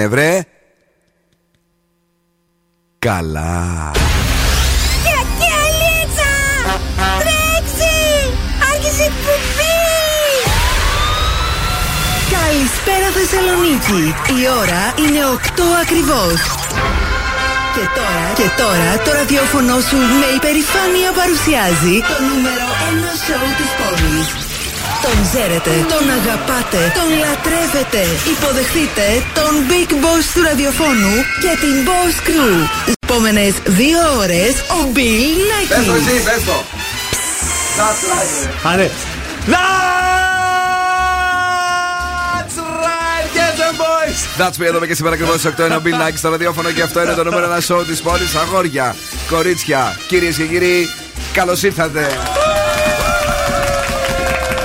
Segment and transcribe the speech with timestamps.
[0.00, 0.40] έγινε βρε.
[2.98, 3.90] Καλά.
[12.30, 14.14] Καλησπέρα Θεσσαλονίκη.
[14.40, 16.38] Η ώρα είναι 8 ακριβώς.
[17.74, 23.70] Και τώρα, και τώρα το ραδιόφωνο σου με υπερηφάνεια παρουσιάζει το νούμερο 1 σοου της
[23.78, 24.49] πόλης.
[25.02, 28.02] Τον ξέρετε, τον αγαπάτε, τον λατρεύετε.
[28.34, 29.06] Υποδεχτείτε
[29.38, 32.54] τον Big Boss του ραδιοφώνου και την Boss Crew.
[33.02, 35.76] Επόμενες δύο ώρες ο Bill Nackis.
[35.76, 36.56] Πες το εσύ, πες το.
[38.72, 38.90] Άντε.
[44.38, 46.82] That's me εδώ και σήμερα ακριβώς στις 8 είναι ο Bill Nackis στο ραδιόφωνο και
[46.82, 48.34] αυτό είναι το νούμερο 1 show της πόλης.
[48.34, 48.96] Αγόρια,
[49.28, 50.88] κορίτσια, κυρίες και κύριοι,
[51.32, 52.08] καλώς ήρθατε.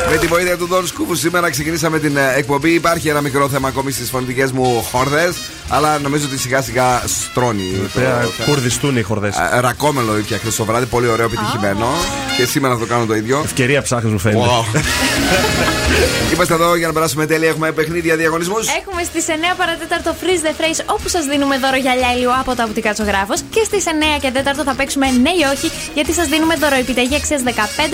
[0.10, 2.70] Με τη βοήθεια του Δον Σκούφου σήμερα ξεκινήσαμε την ε, εκπομπή.
[2.74, 5.34] Υπάρχει ένα μικρό θέμα ακόμη στις φωνητικές μου χόρδε.
[5.70, 7.90] Αλλά νομίζω ότι σιγά σιγά στρώνει.
[8.46, 9.36] Κουρδιστούν οι χορδές.
[9.60, 10.86] Ρακόμελο πια χθες το βράδυ.
[10.86, 11.88] Πολύ ωραίο, επιτυχημένο.
[12.38, 13.42] Και σήμερα θα το κάνω το ίδιο.
[13.44, 14.46] Ευκαιρία ψάχνεις μου φαίνεται.
[16.34, 17.50] Είμαστε εδώ για να περάσουμε τέλεια.
[17.50, 18.68] Έχουμε παιχνίδια διαγωνισμούς.
[18.82, 22.66] Έχουμε στις 9 παρατέταρτο Freeze the Phrase όπου σας δίνουμε δώρο γυαλιά ηλιού από τα
[22.66, 23.34] Βουτικά Τσογράφο.
[23.50, 23.84] Και στις
[24.18, 27.50] 9 και 4 θα παίξουμε ναι ή όχι γιατί σας δίνουμε δώρο επιταγή αξίας 15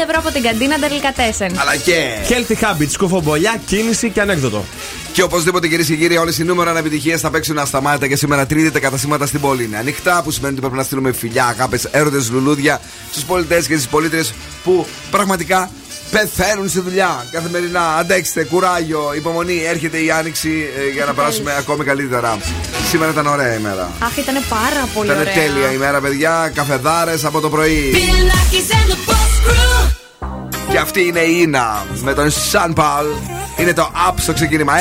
[0.06, 1.60] ευρώ από την καντίνα Ντελικατέσεν.
[1.60, 2.01] Αλλά και.
[2.30, 4.64] Healthy habits, κουφομπολιά, κίνηση και ανέκδοτο.
[5.14, 8.72] Και οπωσδήποτε κυρίες και κύριοι, όλες οι νούμερα επιτυχίες θα παίξουν ασταμάτητα και σήμερα τρίτη
[8.72, 10.22] τα καταστήματα στην πόλη είναι ανοιχτά.
[10.24, 14.26] Που σημαίνει ότι πρέπει να στείλουμε φιλιά, αγάπες, έρωτες, λουλούδια στους πολιτές και στις πολίτε
[14.64, 15.70] που πραγματικά
[16.12, 17.96] πεθαίνουν στη δουλειά καθημερινά.
[17.96, 19.62] Αντέξτε, κουράγιο, υπομονή.
[19.68, 22.38] Έρχεται η άνοιξη ε, για να περάσουμε ακόμη καλύτερα.
[22.90, 23.92] Σήμερα ήταν ωραία ημέρα.
[24.00, 25.34] Αχ, ήταν πάρα πολύ Ήταν ωραία.
[25.34, 26.52] τέλεια ημέρα, παιδιά.
[26.56, 27.92] Καφεδάρες από το πρωί.
[30.72, 33.06] Και αυτή είναι η Ίνα με τον Σαν Παλ.
[33.58, 34.74] Είναι το up στο ξεκίνημα.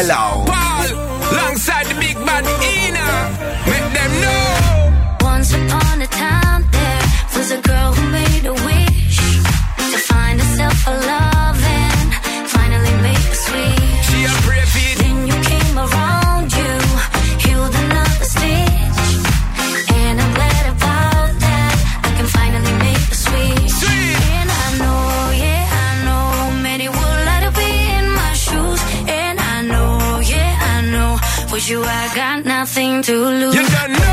[33.03, 34.10] To lose.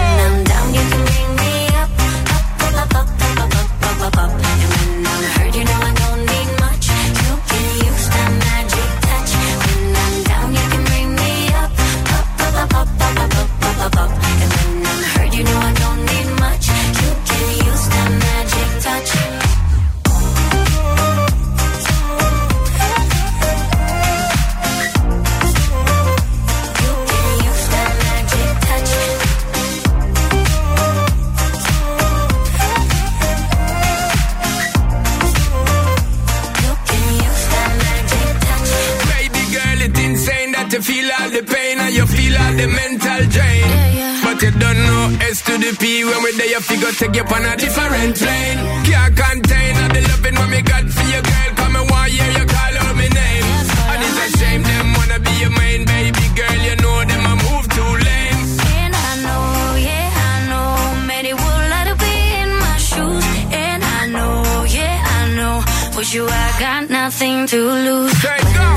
[44.40, 44.54] Yeah, yeah.
[44.54, 47.24] But you don't know S to the P when we there, you figure take you
[47.24, 48.58] on a different plane.
[48.86, 51.52] Can't contain all the loving when me got for your girl.
[51.56, 53.46] Come and one year you call out my name.
[53.92, 56.58] And it's a shame them wanna be your main baby girl.
[56.68, 58.42] You know them a move too lame.
[58.78, 63.26] And I know, yeah, I know, many would like to be in my shoes.
[63.52, 65.56] And I know, yeah, I know,
[65.98, 68.14] with you I got nothing to lose.
[68.22, 68.77] Go.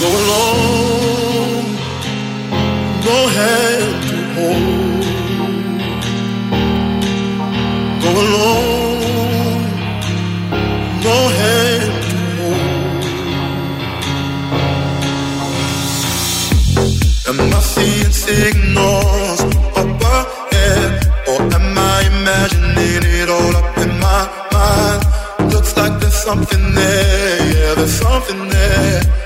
[0.00, 1.76] Go alone,
[3.04, 5.00] go head to home.
[8.02, 9.62] Go alone,
[11.02, 12.68] go head to home.
[17.26, 19.40] Am I seeing signals
[19.80, 20.92] up ahead,
[21.26, 24.22] or am I imagining it all up in my
[24.52, 25.52] mind?
[25.52, 29.17] Looks like there's something there, yeah, there's something there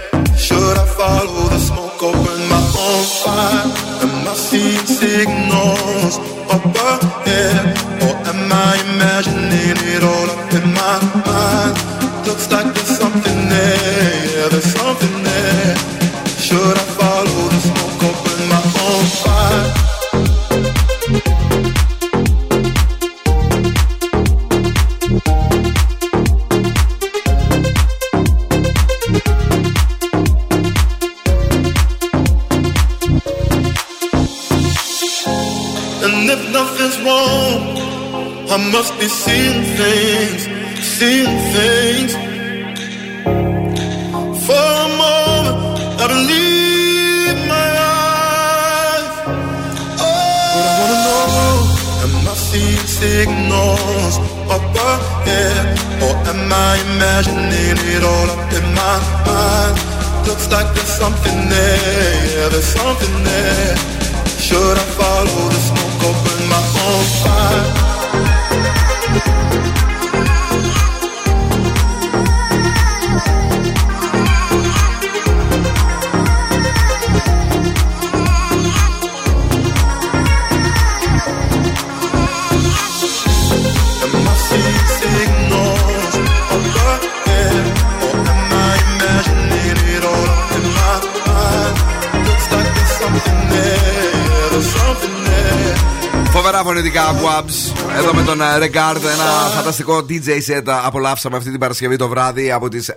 [98.72, 102.52] με τον ε, Regard, ένα φανταστικό DJ set ε, απολαύσαμε αυτή την Παρασκευή το βράδυ
[102.52, 102.90] από τις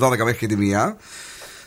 [0.00, 0.56] 12 μέχρι και τη
[0.90, 0.92] 1.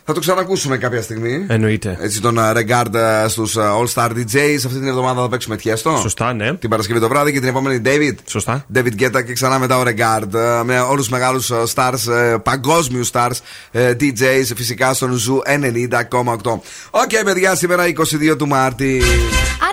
[0.06, 1.46] Θα το ξανακούσουμε κάποια στιγμή.
[1.48, 1.98] Εννοείται.
[2.02, 4.56] Έτσι τον ε, Regard ε, στους All Star DJs.
[4.56, 5.98] Αυτή την εβδομάδα θα παίξουμε Tiësto.
[6.02, 6.54] Σωστά, ναι.
[6.56, 8.16] Την Παρασκευή το βράδυ και την επόμενη David.
[8.26, 8.66] Σωστά.
[8.76, 10.34] David Guetta και ξανά μετά ο Regard.
[10.34, 13.38] ε, Με όλους τους μεγάλους stars, ε, παγκόσμιους stars,
[13.72, 16.62] ε, DJs φυσικά στον Ζoo 90,8.
[16.90, 19.02] Οκ, παιδιά, σήμερα 22 του Μάρτη.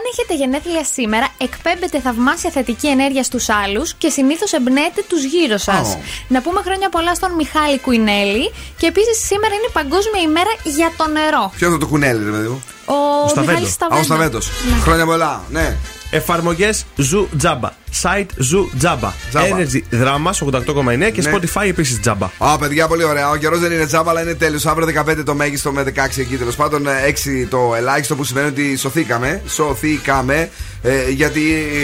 [0.09, 5.57] Αν έχετε γενέθλια σήμερα, εκπέμπετε θαυμάσια θετική ενέργεια στους άλλους και συνήθως εμπνέετε τους γύρω
[5.57, 5.97] σας.
[5.97, 6.01] Oh.
[6.29, 10.93] Να πούμε χρόνια πολλά στον Μιχάλη Κουινέλη και επίσης σήμερα είναι η Παγκόσμια ημέρα για
[10.97, 11.53] το νερό.
[11.57, 13.55] Ποιο είναι το κουνέλι, ρε παιδί μου; Ο Stavento.
[13.55, 14.05] Μιχάλης Α, ο Stavento.
[14.05, 14.51] Stavento.
[14.71, 14.81] Ναι.
[14.81, 15.77] Χρόνια πολλά, ναι.
[16.11, 17.71] Εφαρμογές Zoo Τζάμπα.
[18.03, 19.13] Site Zoo Τζάμπα.
[19.31, 19.47] Τζάμπα.
[19.57, 21.33] Energy Drama 88,9 και Ναι.
[21.33, 22.31] Spotify επίσης Τζάμπα.
[22.39, 23.31] Α, παιδιά, πολύ ωραία.
[23.31, 24.67] Ο καιρός δεν είναι τζάμπα, αλλά είναι τέλειος.
[24.67, 26.87] Αύριο 15 το μέγιστο με 16 εκεί τέλος πάντων.
[26.87, 29.43] 6 το ελάχιστο που σημαίνει ότι σωθήκαμε.
[29.49, 30.51] Σωθήκαμε.
[30.83, 31.41] Ε, γιατί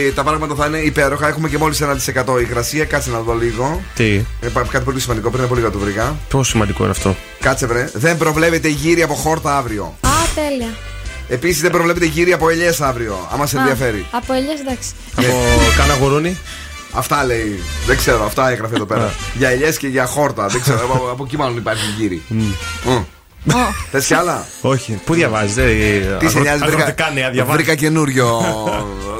[0.06, 1.28] ε, τα πράγματα θα είναι υπέροχα.
[1.28, 2.84] Έχουμε και μόλις 1% υγρασία.
[2.84, 3.80] Κάτσε να δω λίγο.
[3.94, 5.30] Τι; Ε, πά- κάτι πολύ σημαντικό.
[5.30, 6.16] Πριν από λίγο το βρήκα.
[6.28, 7.90] Πόσο σημαντικό είναι αυτό; Κάτσε βρε.
[7.94, 9.96] Δεν προβλέπεται γύρι από χόρτα αύριο.
[10.00, 10.68] Α, τέλεια.
[11.28, 13.28] Επίσης δεν προβλέπεται γύρι από ελιές αύριο.
[13.32, 14.06] Άμα σε Α, ενδιαφέρει.
[14.10, 14.90] Από ελιές, εντάξει.
[15.20, 15.26] Ναι.
[15.26, 15.36] Από
[15.76, 16.36] κάνα γουρούνι.
[16.92, 17.62] Αυτά λέει.
[17.86, 19.14] Δεν ξέρω, αυτά έγραφε εδώ πέρα.
[19.34, 20.46] για ελιές και για χόρτα.
[20.46, 20.78] Δεν ξέρω.
[20.92, 22.22] από, από εκεί μάλλον υπάρχει γύρι.
[22.28, 23.02] Μμ.
[23.90, 25.00] Θες κι άλλα; Όχι.
[25.04, 25.54] Πού διαβάζεις.
[26.18, 27.56] Τι σε νοιάζει, Αγροτικά νέα διαβάζει.
[27.56, 28.40] βρήκα καινούριο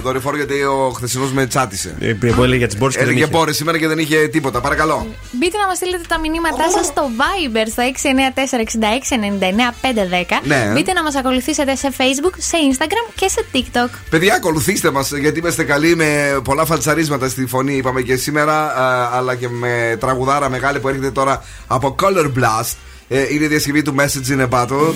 [0.03, 1.95] δορυφόρο γιατί ο χθεσινό με τσάτισε.
[2.01, 3.33] Ε, Που έλεγε για τις μπόρες και δεν Έλεγε είχε.
[3.33, 4.61] πόρε σήμερα και δεν είχε τίποτα.
[4.61, 5.07] Παρακαλώ.
[5.31, 10.41] Μπείτε να μας στείλετε τα μηνύματά σας στο Viber στα 694-6699-510.
[10.45, 10.71] Ναι.
[10.75, 13.89] Μπείτε να μας ακολουθήσετε σε Facebook, σε Instagram και σε TikTok.
[14.11, 17.75] Παιδιά, ακολουθήστε μας γιατί είμαστε καλοί με πολλά φαλτσαρίσματα στη φωνή.
[17.77, 22.73] Είπαμε και σήμερα, α, αλλά και με τραγουδάρα μεγάλη που έρχεται τώρα από Color Blast.
[23.09, 24.95] Ε, είναι η διασκευή του Message in a Battle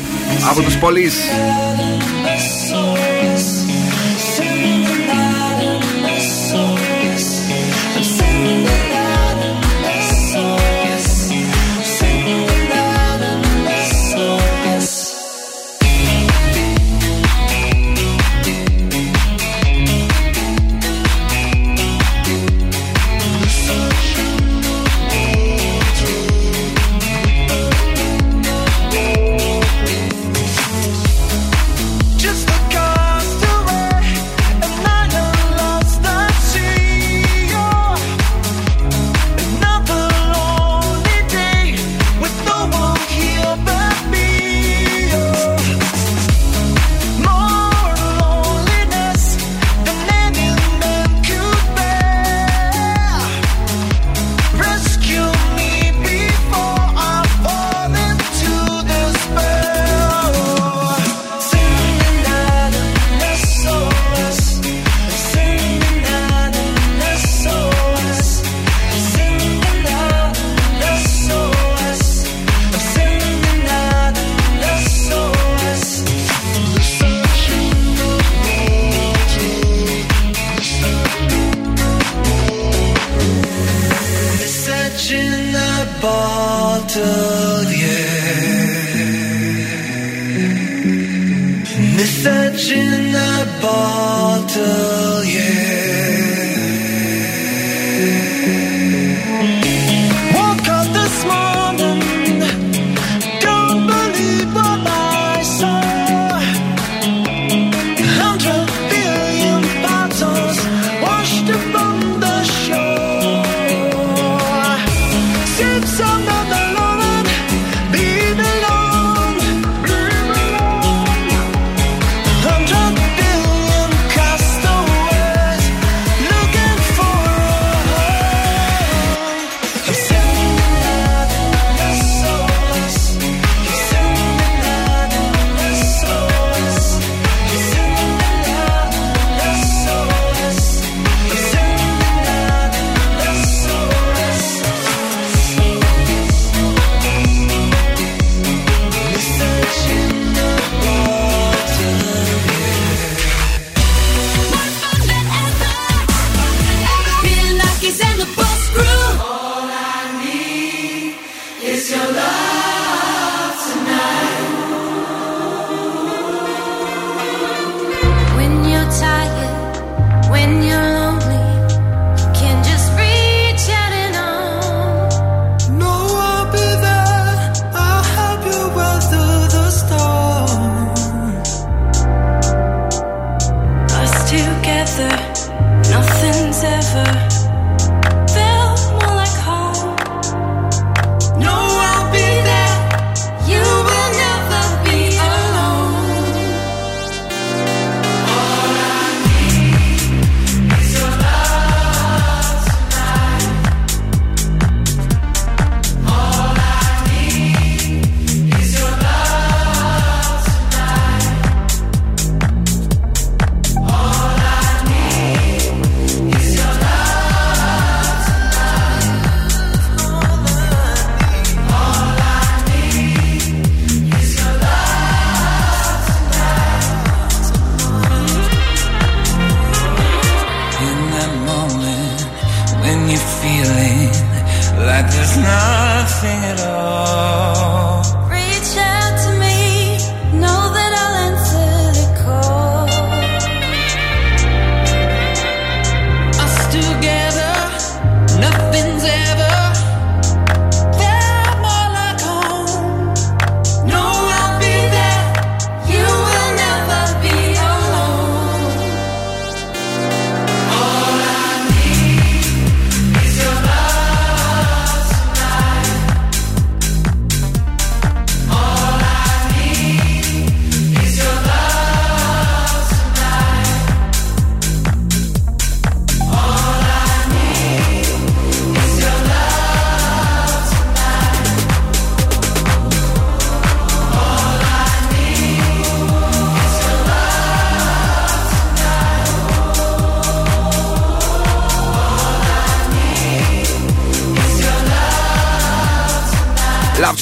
[0.51, 1.19] από τους Police.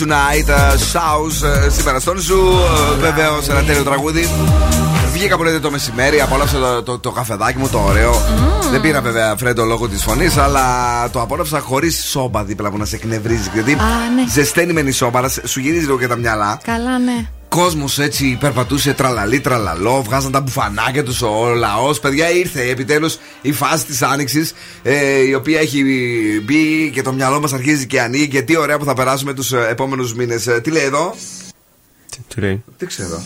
[0.07, 0.47] Tonight.
[0.47, 2.43] Love Tonight, uh, South, uh, σήμερα στον Zoo.
[3.01, 4.29] Βεβαίως ένα τέλειο τραγούδι.
[5.13, 8.23] Βγήκα που λέτε το μεσημέρι, απόλαυσα το, το, το καφεδάκι μου, το ωραίο.
[8.71, 10.65] Δεν πήρα βέβαια φρέντο λόγω της φωνής, αλλά
[11.11, 13.51] το απόλαυσα χωρίς σόμπα δίπλα που να σε εκνευρίζει.
[13.53, 14.31] Γιατί Α, ναι.
[14.33, 16.61] ζεσταίνει μεν η σόμπα, αλλά σου γυρίζει λίγο και τα μυαλά.
[16.65, 17.27] Καλά, ναι.
[17.49, 22.01] Κόσμος έτσι περπατούσε τραλαλή, τραλαλό, βγάζαν τα μπουφανάκια τους ο λαός.
[22.01, 24.53] Παιδιά, ήρθε επιτέλους η φάση της άνοιξης,
[24.89, 25.83] ε, η οποία έχει
[26.45, 28.29] μπει και το μυαλό μας αρχίζει και ανοίγει.
[28.29, 30.49] Και τι ωραία που θα περάσουμε τους επόμενους μήνες.
[30.63, 31.15] τι λέει εδώ,
[32.29, 33.23] Τι λέει; Δεν ξέρω.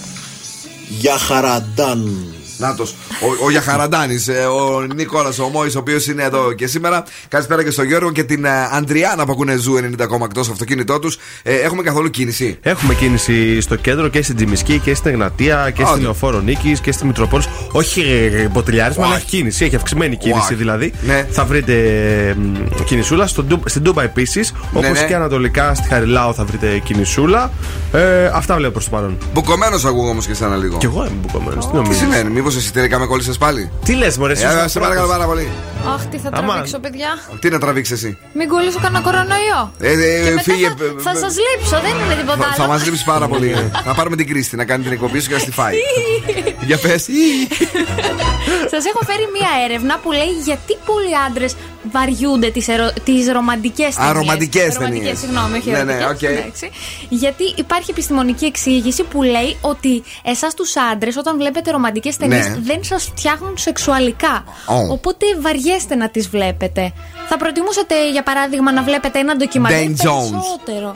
[0.88, 2.25] Για χαραντάν.
[2.61, 2.95] Νάτος.
[3.40, 7.05] Ο, ο Γιαχαραντάνης, ο Νίκολας, ο Μόης, ο οποίος είναι εδώ και σήμερα.
[7.29, 10.99] Καλησπέρα και στον Γιώργο και την ε, Αντριάννα που ακούνε ζου 90 ακόμα εκτός αυτοκίνητό
[10.99, 11.19] τους.
[11.43, 15.83] Ε, έχουμε καθόλου κίνηση; Έχουμε κίνηση στο κέντρο και στην Τζιμισκή και στην Εγνατία και
[15.83, 15.91] Άντε.
[15.91, 17.47] στην Λεωφόρο Νίκης και στη Μητροπόλης.
[17.73, 18.01] Όχι
[18.35, 19.23] ε, μποτιλιάρισμα, αλλά Όχι.
[19.27, 19.65] έχει κίνηση.
[19.65, 20.55] Έχει αυξημένη κίνηση Όχι.
[20.55, 20.93] δηλαδή.
[21.07, 21.27] Ναι.
[21.31, 21.73] Θα βρείτε
[22.29, 23.27] ε, μ, κινησούλα.
[23.27, 24.53] Στο, Ντου- στην Τούμπα επίσης.
[24.73, 25.07] Όπως ναι.
[25.07, 27.51] και ανατολικά στη Χαριλάου θα βρείτε κινησούλα.
[27.93, 29.19] Ε, αυτά βλέπω προς το παρόν.
[29.33, 30.77] Μπουκωμένος ακούω όμως και εσένα λίγο.
[30.79, 31.65] Κι εγώ είμαι μπουκωμένος.
[31.65, 31.99] Τι Τι νομίζει.
[31.99, 35.07] σημαίνει, μήπως εσύ τελικά με κόλλησες πάλι; Τι λες, Μωρέ, εσύ Ε, ήσουν σε παρακαλώ
[35.07, 35.25] πρώτος.
[35.27, 35.49] πάρα πολύ.
[35.95, 36.47] Αχ, τι θα Αμάν.
[36.51, 37.09] τραβήξω, παιδιά.
[37.41, 39.73] Τι να τραβήξεις εσύ; Μην κολλήσω κανένα κορονοϊό.
[39.81, 40.67] Ε, ε, Και μετά φύγε.
[40.69, 42.55] θα, θα σας λείψω, δεν είναι τίποτα Θα, άλλο.
[42.57, 43.71] θα μας λείψει πάρα πολύ.
[43.85, 45.75] θα πάρουμε την Κρίστη να κάνει την εκπομπή σου και να στη φάει.
[46.69, 47.07] Για πες.
[48.71, 51.57] Σας έχω φέρει μία έρευνα που λέει γιατί πολλοί άντρες
[51.93, 52.93] βαριούνται τις ερο...
[53.05, 54.13] τις ρομαντικές ταινίες.
[54.15, 55.19] ρομαντικές ταινίες.
[55.19, 56.37] Συγγνώμη, όχι Ναι, ναι, ερωτικές, οκ.
[56.39, 56.71] εντάξει.
[57.09, 62.57] Γιατί υπάρχει επιστημονική εξήγηση που λέει ότι εσάς τους άντρες, όταν βλέπετε ρομαντικές ταινίες, Ναι.
[62.63, 64.45] δεν σας φτιάχνουν σεξουαλικά.
[64.67, 64.93] Ω.
[64.93, 66.93] Οπότε βαριέστε να τις βλέπετε.
[67.29, 70.31] Θα προτιμούσατε, για παράδειγμα, να βλέπετε ένα ντοκιμαντέρ Dane Jones.
[70.31, 70.95] περισσότερο.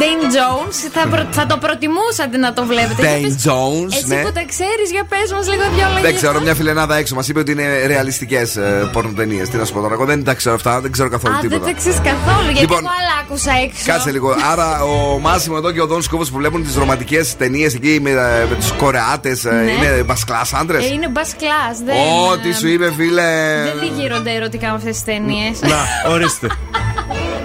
[0.00, 3.02] Dane Jones, θα, προ- θα το προτιμούσατε να το βλέπετε.
[3.02, 4.22] Dane Για πες- Jones, Εσύ ναι.
[4.22, 6.00] που τα ξέρεις, για πες μας λίγο δυο λόγια.
[6.02, 9.48] Δεν ξέρω, μια φιλενάδα έξω μας είπε ότι είναι ρεαλιστικές ε, πορνοτενίες.
[9.48, 11.50] Τι να σου πω τώρα, εγώ δεν τα ξέρω αυτά, δεν ξέρω καθόλου Α, δεν
[11.50, 11.70] τίποτα.
[11.70, 13.82] τα ξέρεις καθόλου, γιατί Λοιπόν, εγώ άλλα άκουσα έξω.
[13.86, 14.34] Κάτσε λίγο.
[14.52, 18.10] Άρα ο Μάσιμο εδώ και ο Δόν Σκούβο που βλέπουν τις ρομαντικές ταινίες εκεί με,
[18.10, 19.50] ε, με τους Κορεάτες Ναι.
[19.52, 21.94] είναι μπασκλά άντρες; Ε, είναι μπας class, δεν.
[22.30, 23.22] Ό,τι σου είπε, φίλε.
[23.64, 25.60] Δεν διγύρονται ερωτικά με αυτές τις ταινίες.
[25.60, 26.46] Να, ορίστε.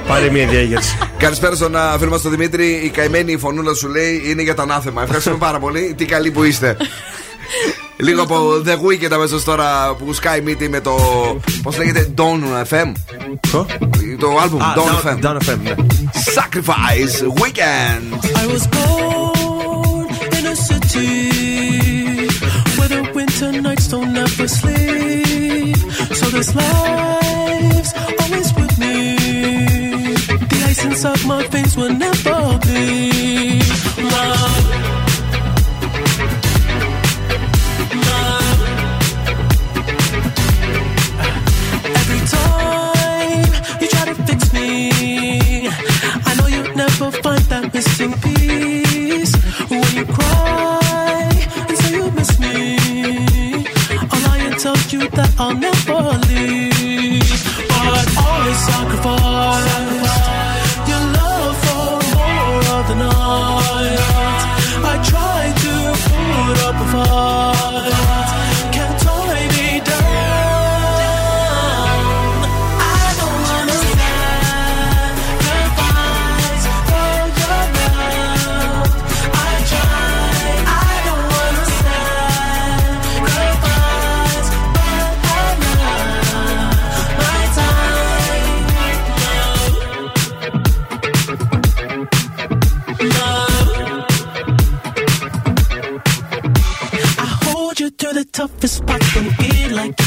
[0.07, 0.98] Πάρε μια διάγερση.
[1.17, 2.65] Καλησπέρα στον α, φίλο μας τον Δημήτρη.
[2.67, 5.01] Η καημένη φωνούλα σου λέει είναι για το ανάθεμα.
[5.01, 5.93] Ευχαριστούμε πάρα πολύ.
[5.98, 6.77] Τι καλοί που είστε.
[7.98, 10.96] Λίγο από The Weekend αμέσω τώρα που σκάει μύτη με το.
[11.63, 12.92] Πώ λέγεται, Don FM.
[13.51, 13.66] Το?
[14.20, 15.24] Το album Α, Don FM.
[15.25, 15.74] Down FM, ναι.
[16.36, 18.06] Sacrifice Weekend.
[18.42, 22.27] I was born in a city
[22.77, 25.77] where the winter nights don't ever sleep.
[26.20, 28.96] So this life's always with me.
[30.51, 33.66] The ice inside my veins will never bleed.
[34.13, 34.66] Love.
[34.72, 34.76] Love.
[47.11, 49.33] Find that missing piece.
[49.70, 51.31] When you cry
[51.70, 52.77] and say you miss me,
[54.11, 57.29] I'll lie and tell you that I'll never leave.
[57.70, 59.86] But always sacrifice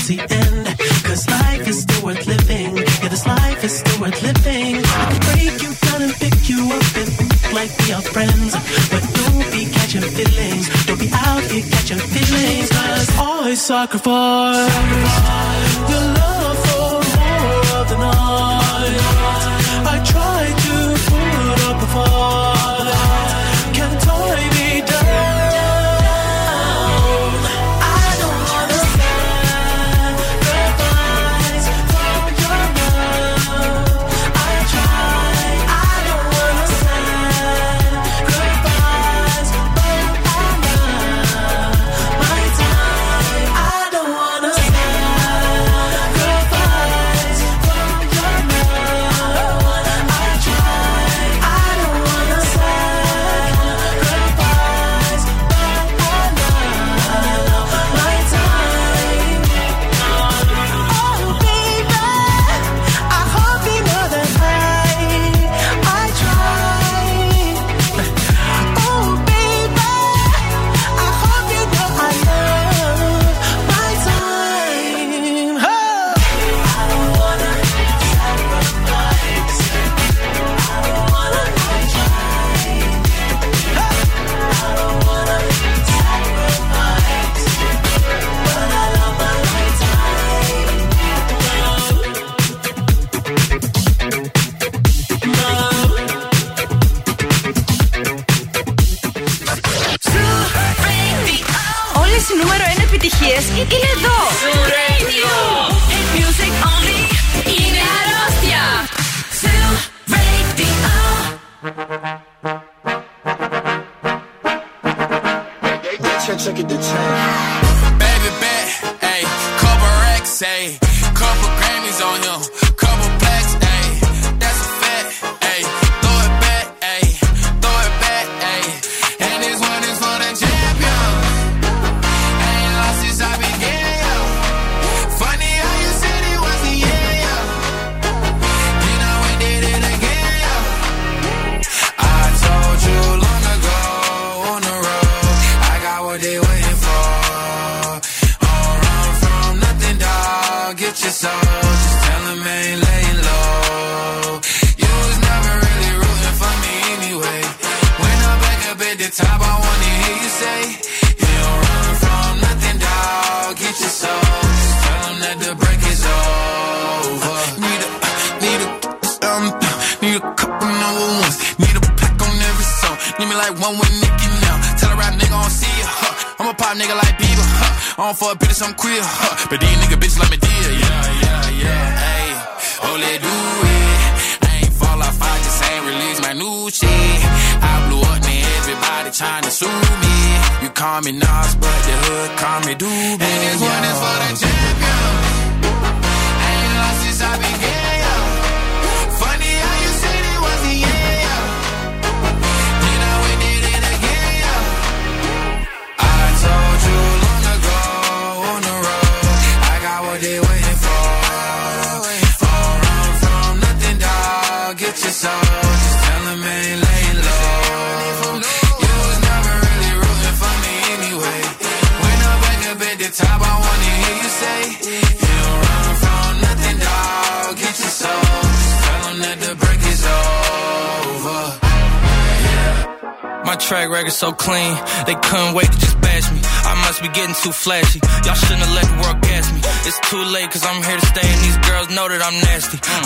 [0.01, 0.67] it's the end.
[1.05, 2.77] Cause life is still worth living.
[2.77, 4.77] Yeah, this life is still worth living.
[4.77, 7.11] I can break you down and pick you up and
[7.55, 8.53] like we are friends.
[8.91, 10.65] But don't be catching feelings.
[10.87, 12.71] Don't be out here catching feelings.
[12.71, 14.75] Cause I sacrifice
[15.91, 19.30] your love for more of the night.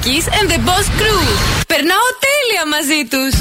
[0.00, 1.22] Nackis and the Boss Crew.
[1.66, 3.34] Περνάω τέλεια μαζί τους.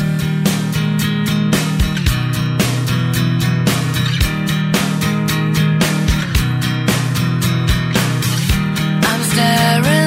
[9.10, 9.99] I'm staring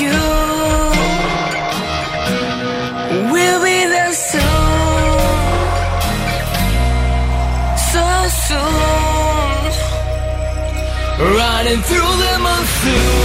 [0.00, 0.20] you.
[3.32, 5.18] We'll be there soon.
[7.92, 8.04] So
[8.48, 9.62] soon.
[11.38, 13.19] Running through the monsoon.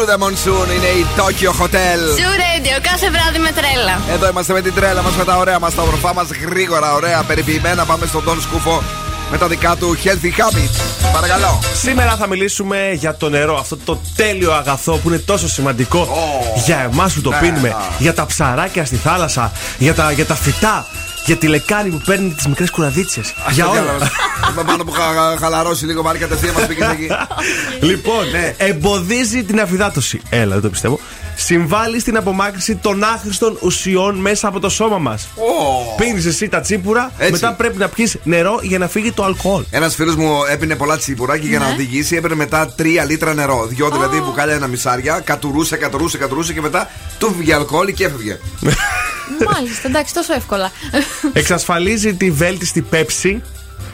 [0.00, 2.00] Through the Monsoon είναι η Tokyo Hotel.
[2.18, 4.00] Σου Radio, κάθε βράδυ με τρέλα.
[4.12, 7.22] Εδώ είμαστε με την τρέλα μας, με τα ωραία μας, τα ορφά μας, γρήγορα, ωραία,
[7.22, 7.84] περιποιημένα.
[7.84, 8.82] Πάμε στον Τον Σκούφο
[9.30, 10.80] με τα δικά του Healthy Habits.
[11.12, 11.58] Παρακαλώ.
[11.74, 16.08] Σήμερα θα μιλήσουμε για το νερό, αυτό το τέλειο αγαθό που είναι τόσο σημαντικό
[16.64, 17.74] για εμάς που το Ναι, πίνουμε, ναι.
[17.98, 20.86] για τα ψαράκια στη θάλασσα, για τα, για τα φυτά,
[21.30, 23.34] για τη λεκάνη που παίρνει τις μικρές κουραδίτσες.
[23.50, 23.82] Για όλα.
[24.56, 27.06] Με πάνω που χα- χαλαρώσει λίγο, πάρει κατευθείαν μας πήγε εκεί.
[27.90, 28.24] Λοιπόν,
[28.56, 30.20] εμποδίζει την αφυδάτωση.
[30.28, 31.00] Έλα, δεν το πιστεύω.
[31.36, 35.28] Συμβάλλει στην απομάκρυνση των άχρηστων ουσιών μέσα από το σώμα μας.
[35.96, 37.32] Πίνεις εσύ τα τσίπουρα, Έτσι.
[37.32, 39.62] μετά πρέπει να πιεις νερό για να φύγει το αλκοόλ.
[39.70, 41.72] Ένας φίλος μου έπινε πολλά τσίπουρα και για να Ναι.
[41.72, 43.66] οδηγήσει έπαιρνε μετά 3 λίτρα νερό.
[43.66, 48.38] Δυο δηλαδή μπουκάλια ένα μισάρια, κατουρούσε, κατουρούσε, κατουρούσε και μετά του βγήκε αλκοόλ και έφευγε.
[49.52, 50.70] Μάλιστα, εντάξει, τόσο εύκολα.
[51.32, 53.42] Εξασφαλίζει τη βέλτιστη πέψη.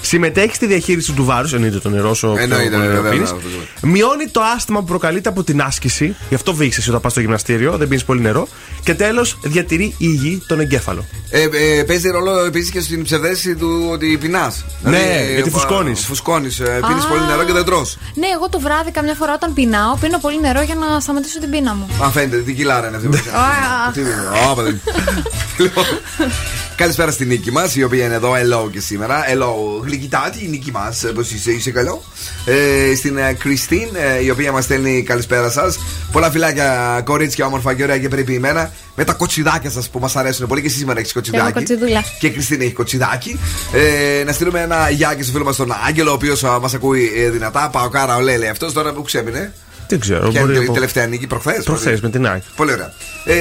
[0.07, 2.35] Συμμετέχει στη διαχείριση του βάρους, εννοείται το νερό σου.
[2.39, 3.31] Εννοείται, πιο πολύ βέβαια, νερό πίνεις.
[3.31, 3.93] βέβαια.
[3.95, 6.17] Μειώνει το άσθημα που προκαλείται από την άσκηση.
[6.29, 8.49] Γι' αυτό βήξει όταν πας στο γυμναστήριο, δεν πίνεις πολύ νερό.
[8.85, 11.05] Και τέλος, διατηρεί υγιή τον εγκέφαλο.
[11.31, 14.65] Ε, ε, παίζει ρόλο επίσης και στην ψευδέστηση του ότι πεινάς.
[14.83, 16.05] Ναι, γιατί φουσκώνεις.
[16.05, 16.57] Φουσκώνεις.
[16.57, 17.09] Πίνεις Α.
[17.09, 17.87] πολύ νερό και δεν τρώ.
[18.15, 21.51] ναι, εγώ το βράδυ καμιά φορά όταν πεινάω, πίνω πολύ νερό για να σταματήσω την
[21.51, 21.89] πείνα μου.
[22.03, 23.09] Αν φαίνεται, τι κιλάρα είναι αυτή.
[26.83, 26.89] Α.
[26.89, 27.07] Τι είναι, α, παιδί.
[27.07, 28.33] Λοιπόν, Καλησπέρα στην νίκη μας, η οποία είναι εδώ.
[28.33, 29.25] Hello και σήμερα.
[29.25, 31.05] Hello, γλυκητάτη η νίκη μας.
[31.15, 32.03] Πώς είσαι, είσαι καλό.
[32.45, 35.79] Ε, στην ε, Κριστίν, ε, η οποία μας στέλνει καλησπέρα σας.
[36.13, 38.73] Πολλά φιλάκια, κορίτσια, όμορφα και ωραία και περιποιημένα.
[38.97, 41.53] Με τα κοτσιδάκια σας που μας αρέσουν πολύ και εσύ σήμερα έχεις Έχω κοτσιδάκι.
[41.53, 42.05] κοτσιδούλα.
[42.19, 43.41] Και η Κριστίν έχει κοτσιδάκι.
[43.73, 47.13] Ε, να στείλουμε ένα γεια και στο φίλο μας τον Άγγελο, ο οποίος μας ακούει
[47.17, 47.69] ε, δυνατά.
[47.73, 49.55] Πάω κάρα, ολέ, λέει αυτός τώρα που ξέμεινε.
[49.89, 50.29] Δεν ξέρω.
[50.29, 51.65] Ποια μπορεί είναι η από- τελευταία νίκη, προχθές.
[51.65, 52.43] Προχθές με την ΑΕΚ.
[52.57, 52.93] Πολύ ωραία.
[53.25, 53.35] Ε,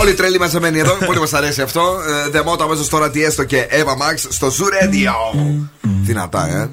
[0.00, 0.94] όλοι οι τρελοί μαζεμένοι εδώ.
[1.06, 1.80] Πολύ μας αρέσει αυτό.
[2.26, 5.38] Ε, Δεμότα αμέσως τώρα τι έστω και Eva Max στο Zoo Radio.
[6.02, 6.68] Δυνατά, ε.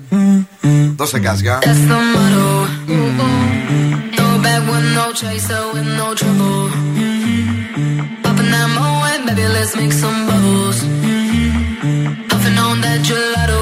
[0.96, 1.60] Δώσε γκάζια.
[1.60, 2.68] That's the motto.
[4.16, 6.70] Throw back with no chaser, with no trouble.
[8.24, 10.78] Popping that moe, baby, let's make some bubbles.
[12.30, 13.62] Puffing on that gelato.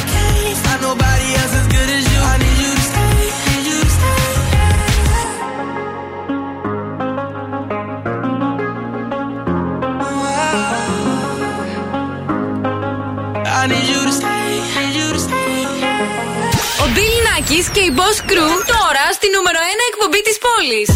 [17.69, 20.89] Και η Boss Crew τώρα στη νούμερο 1 εκπομπή της πόλης.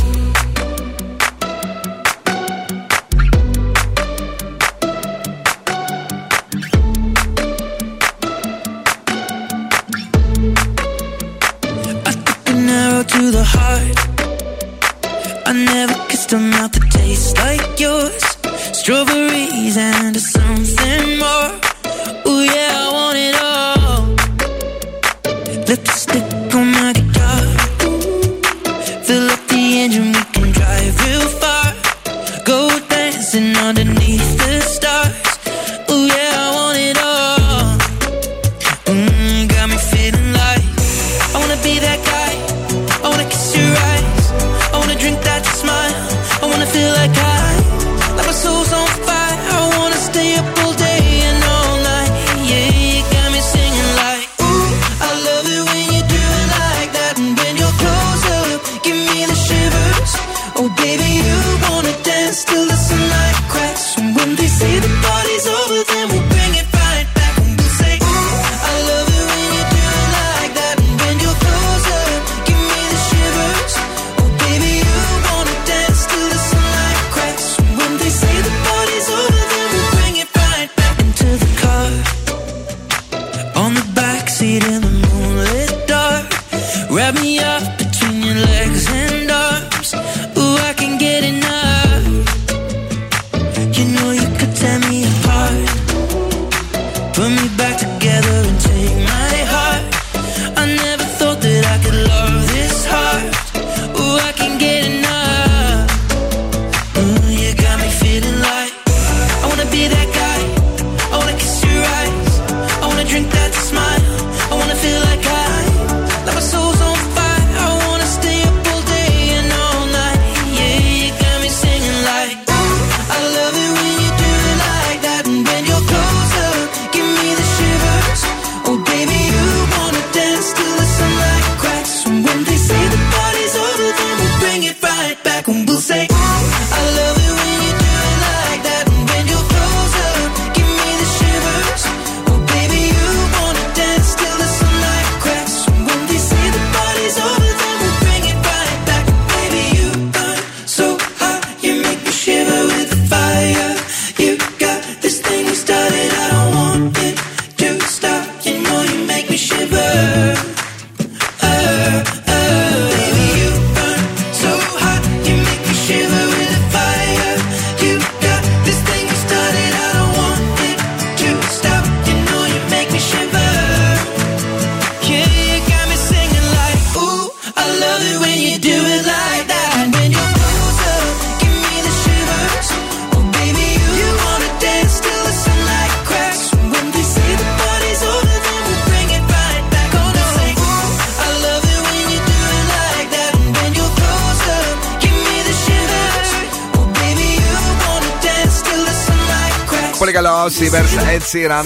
[200.75, 201.65] Καλό, Sivers, Ed Sheeran.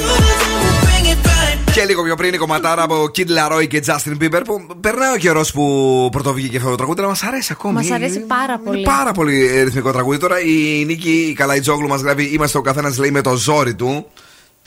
[0.85, 4.41] Bring it right Και λίγο πιο πριν η κομματάρα από Kid Laroi και Justin Bieber
[4.45, 7.73] που περνάει ο καιρός που πρωτοβγήκε αυτό το τραγούδι, αλλά μας αρέσει ακόμη.
[7.73, 8.83] Μας αρέσει πάρα πολύ.
[8.83, 10.17] Πάρα πολύ ε, ρυθμικό τραγούδι.
[10.17, 14.05] Τώρα η Νίκη η Καλαϊτζόγλου μας γράφει: Είμαστε ο καθένας λέει με το ζόρι του.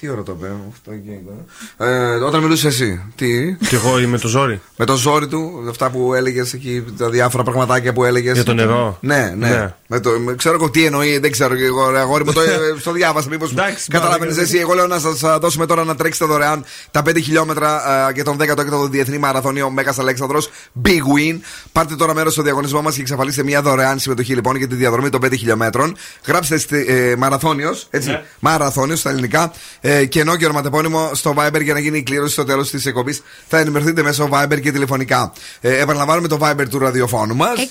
[0.02, 1.46] Τι ώρα το πέω, αυτό εκεί ήταν.
[1.88, 4.60] Ε, όταν μιλούσες εσύ, τι; Κι εγώ είμαι το ζόρι.
[4.76, 8.34] Με το ζόρι του, αυτά που έλεγες εκεί, τα διάφορα πραγματάκια που έλεγες.
[8.34, 8.98] Για το νερό.
[9.00, 9.48] Ναι, ναι.
[9.48, 9.74] Ναι.
[9.86, 12.40] Με το, με- ξέρω εγώ τι εννοεί, δεν ξέρω και εγώ, ρε αγόρι μου, το,
[12.40, 12.46] ε,
[12.78, 13.28] στο διάβασα.
[13.28, 13.54] Μήπως
[13.88, 14.58] καταλάβαινες μπράβο, εσύ.
[14.58, 18.36] Εγώ λέω να σας δώσουμε τώρα να τρέξετε δωρεάν τα 5 χιλιόμετρα ε, για τον
[18.40, 20.50] 16ο Διεθνή Μαραθώνιο Μέγας Αλέξανδρος
[20.84, 21.38] Big Win.
[21.72, 25.08] Πάρτε τώρα μέρος στο διαγωνισμό μας και εξαφαλίστε μια δωρεάν συμμετοχή λοιπόν για τη διαδρομή
[25.08, 25.96] των 5 χιλιόμετρων.
[26.26, 28.08] Γράψτε στη, ε, μαραθώνιος, έτσι.
[28.08, 28.22] Ναι.
[28.38, 29.52] Μαραθώνιος στα ελληνικά.
[29.80, 33.22] Ε, κενό και ονοματεπώνυμο στο Viber για να γίνει η κλήρωση στο τέλος της εκπομπής.
[33.48, 35.32] Θα ενημερωθείτε μέσω Viber και τηλεφωνικά.
[35.60, 37.58] Ε, επαναλαμβάνουμε το Viber του ραδιοφώνου μας.
[37.58, 37.62] 694-66-99-510.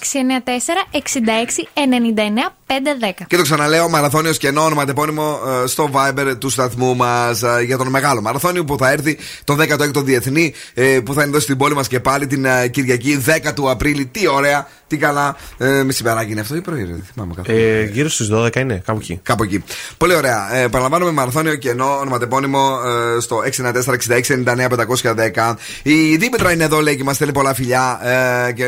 [3.28, 8.22] Και το ξαναλέω, μαραθώνιος κενό ονοματεπώνυμο ε, στο Viber του σταθμού μας για τον μεγάλο
[8.22, 11.88] μαραθώνιο που θα έρθει τον 16ο Διεθνή ε, που θα είναι εδώ στην πόλη μας
[11.88, 14.06] και πάλι την ε, Κυριακή 10 του Απρίλη.
[14.06, 15.36] Τι ωραία, τι καλά.
[15.58, 17.58] Ε, μεσημεράκι είναι αυτό ή πρωί, ρε, δεν θυμάμαι καθόλου.
[17.58, 19.20] Ε, γύρω στις 12 είναι, κάπου εκεί.
[19.24, 19.64] Κάπου εκεί.
[19.98, 20.56] Πολύ ωραία.
[20.56, 22.80] Ε, παραλαμβάνουμε μαραθώνιο κενό ονοματεπώνυμο
[23.18, 23.42] ε, στο
[24.38, 25.54] 694-6699-510.
[25.84, 28.00] Η Δήμητρα είναι εδώ, λέει και μας στέλνει πολλά φιλιά
[28.48, 28.68] ε, και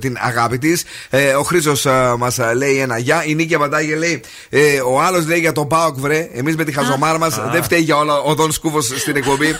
[0.00, 0.84] την αγάπη της.
[1.10, 3.24] Ε, ο Χρήσο ε, μας λέει ένα γεια.
[3.26, 4.20] Η Νίκη απαντάει και λέει:
[4.50, 6.28] ε, Ο άλλος λέει για τον Πάοκ, βρε.
[6.32, 9.46] Εμείς με τη χαζομάρα μας δεν φταίει για όλα ο Δον Σκούφο στην εκπομπή.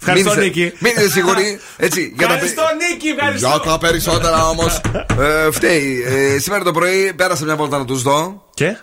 [0.00, 0.72] Ευχαριστώ, Μην είστε- Νίκη.
[0.78, 1.60] Μην είστε σίγουροι.
[1.76, 3.48] Έτσι, για τα πε- Ευχαριστώ, Νίκη, ευχαριστώ.
[3.48, 4.80] για τα περισσότερα όμως.
[5.18, 6.04] Ε, φταίει.
[6.06, 8.42] Ε, σήμερα το πρωί πέρασα μια βόλτα να τους δω.
[8.54, 8.76] Και;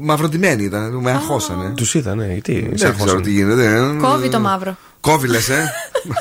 [0.00, 1.72] Μαυροτημένοι ήταν, με αγχώσανε.
[1.76, 2.52] Τους είδα, ναι, γιατί.
[2.54, 3.64] σε Δεν ξέρω αγχώσανε; τι γίνεται.
[3.64, 3.96] ε.
[4.00, 4.76] Κόβει το μαύρο.
[5.00, 5.72] Κόβει λες, ε.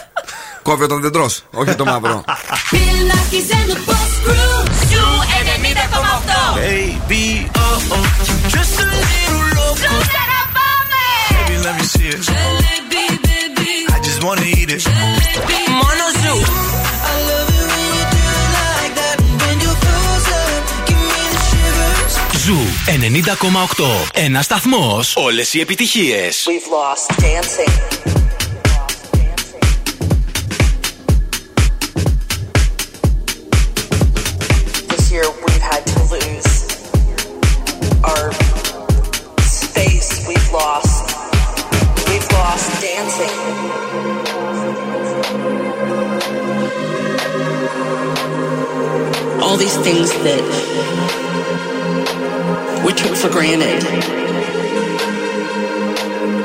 [0.64, 2.24] Κόβει όταν δεν τρως, όχι το μαύρο.
[2.72, 4.66] Bill Nackis and the Boss Crew.
[4.90, 5.06] Ζου
[5.54, 6.58] 90,8.
[6.58, 7.26] Baby,
[7.64, 8.06] oh oh,
[8.56, 9.92] just a little loco.
[11.32, 12.20] Baby, let me see it.
[12.30, 13.72] Jalebi, baby.
[13.96, 14.84] I just wanna eat it.
[15.80, 16.40] Mono Zoo.
[17.12, 17.45] I love
[22.46, 22.58] Ζου
[23.78, 24.10] 90,8.
[24.14, 25.00] Ένα σταθμό.
[25.14, 26.30] Όλε οι επιτυχίε.
[26.46, 27.74] We've lost dancing.
[34.92, 36.52] This year we've had to lose
[38.10, 38.26] our
[39.64, 40.10] space.
[40.30, 41.06] We've lost.
[42.10, 43.36] We've lost dancing.
[49.44, 50.42] All these things that
[52.86, 53.84] we took for granted.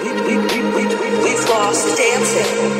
[0.03, 2.80] We, we, we, we, we- we've lost dancing.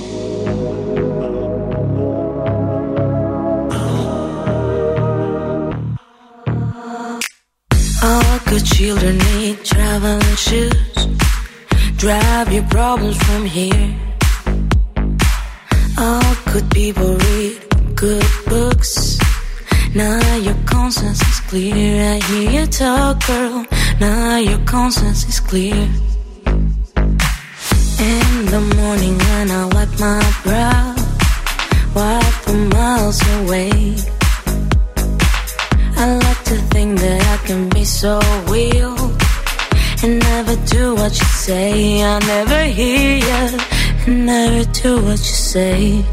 [40.03, 42.03] And never do what you say.
[42.03, 43.59] I never hear you
[44.07, 46.03] and never do what you say.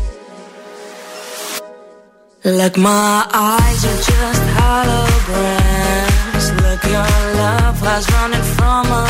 [2.45, 6.47] Like my eyes are just holograms.
[6.62, 7.12] Look, your
[7.43, 9.08] love was running from my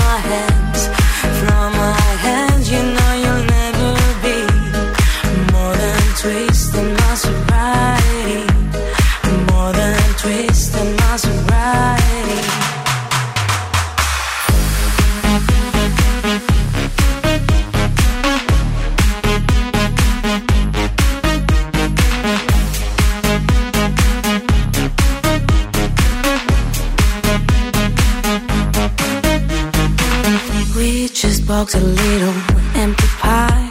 [31.49, 32.35] box a little
[32.75, 33.71] empty pie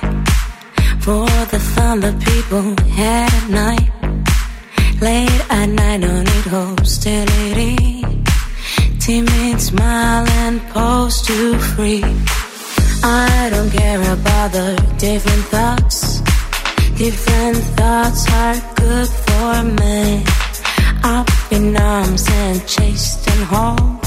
[1.00, 3.92] for the fun that people had at night.
[5.00, 8.04] Late at night, don't need hostility.
[9.00, 12.04] Timid smile and pose to free.
[13.04, 16.22] I don't care about the different thoughts.
[16.98, 20.24] Different thoughts are good for me.
[21.04, 24.07] Up in arms and chased and home.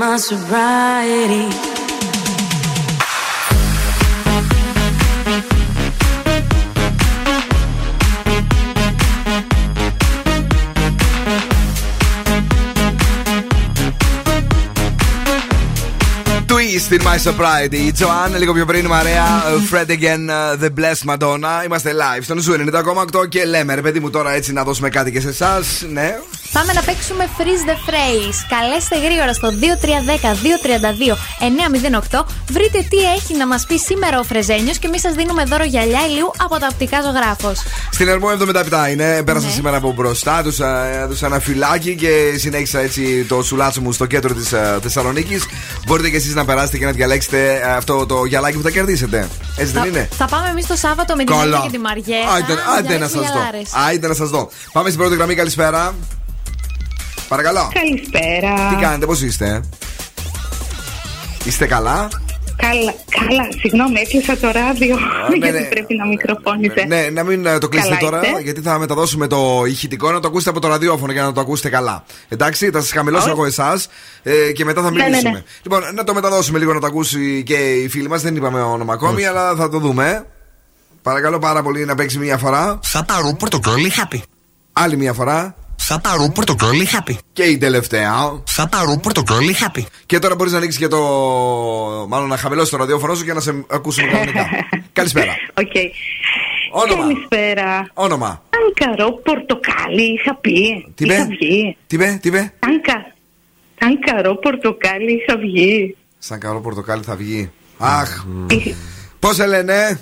[0.00, 1.46] my sobriety.
[16.46, 17.76] Twist in my sobriety.
[17.76, 19.42] Η Joanne, λίγο πιο πριν η Marea.
[19.70, 21.64] Fred again, uh, the blessed Madonna.
[21.64, 22.54] Είμαστε live στον Zoo
[23.12, 25.84] 90,8 και λέμε ρε παιδί μου τώρα έτσι να δώσουμε κάτι και σε εσάς.
[25.92, 26.18] Ναι.
[26.52, 28.34] Πάμε να παίξουμε freeze the phrase.
[28.48, 29.48] Καλέστε γρήγορα στο
[32.10, 32.22] 2310-232-908.
[32.50, 36.00] Βρείτε τι έχει να μας πει σήμερα ο Φρεζένιος και εμείς σας δίνουμε δώρο γυαλιά
[36.08, 37.62] ηλίου από τα οπτικά ζωγράφος.
[37.90, 39.22] Στην Ερμό 77 είναι.
[39.22, 39.52] Πέρασα Ναι.
[39.52, 40.58] σήμερα από μπροστά, τους
[41.02, 45.44] έδωσα ένα φυλάκι και συνέχισα έτσι το σουλάτσο μου στο κέντρο της Θεσσαλονίκης.
[45.86, 49.28] Μπορείτε και εσείς να περάσετε και να διαλέξετε ε, αυτό το γυαλάκι που θα κερδίσετε.
[49.56, 51.56] Έτσι δεν Θα, είναι; θα πάμε εμείς το Σάββατο με την Καλά.
[51.56, 52.32] Εύη και τη Μαριέτα.
[52.34, 53.20] Άιντε, άιντε να σας δω.
[53.32, 53.70] γυαλάρες.
[53.88, 54.50] Άιντε να σας δω.
[54.72, 55.94] Πάμε στην πρώτη γραμμή, καλησπέρα.
[57.30, 57.70] Παρακαλώ.
[57.72, 58.68] Καλησπέρα.
[58.68, 59.60] Τι κάνετε, πώς είστε;
[61.44, 62.08] Είστε καλά;
[62.56, 63.48] Καλά, καλά.
[63.60, 64.96] Συγγνώμη, έκλεισα το ράδιο
[65.30, 65.64] ναι, γιατί ναι.
[65.64, 66.84] πρέπει να μικροφώνησε.
[66.88, 70.20] Ναι, να μην ε, το κλείσετε Καλά τώρα, είστε; γιατί θα μεταδώσουμε το ηχητικό να
[70.20, 72.04] το ακούσετε από το ραδιόφωνο για να το ακούσετε καλά.
[72.28, 73.32] Εντάξει, θα σας χαμηλώσω Όχι.
[73.32, 73.88] εγώ εσάς
[74.22, 75.30] ε, και μετά θα Ναι, ναι, μιλήσουμε.
[75.30, 75.42] ναι.
[75.62, 78.22] Λοιπόν, να το μεταδώσουμε λίγο να το ακούσει και η φίλη μας.
[78.22, 80.26] Δεν είπαμε όνομα ακόμη, αλλά θα το δούμε.
[81.02, 82.78] Παρακαλώ πάρα πολύ να παίξει μία φορά.
[82.82, 84.22] Θα πάρω πορτοκάλι χάπι.
[84.72, 85.54] Άλλη μία φορά.
[85.82, 87.18] Θα πάρω πορτοκάλι χάπι.
[87.32, 88.42] Και η τελευταία.
[88.46, 89.86] Θα πάρω πορτοκάλι χάπι.
[90.06, 90.98] Και τώρα μπορείς να ανοίξεις και το.
[92.08, 94.48] Μάλλον να χαμηλώσεις το ραδιόφωνο σου και να σε ακούσουμε κανονικά.
[94.92, 95.36] Καλησπέρα.
[95.54, 95.72] Οκ.
[96.72, 97.02] Όνομα.
[97.02, 97.90] Καλησπέρα.
[97.94, 98.42] Όνομα.
[98.50, 100.86] Τάνκαρο πορτοκάλι είχα πει.
[100.94, 102.52] Τι είχα είπε; βγει; Τι είπε, τι είπε.
[102.58, 103.14] Τάνκα.
[103.78, 105.96] Τάνκαρο πορτοκάλι είχα βγει.
[106.18, 107.50] Σαν καλό πορτοκάλι θα βγει.
[107.78, 108.24] Αχ.
[109.18, 110.00] Πώς σε λένε;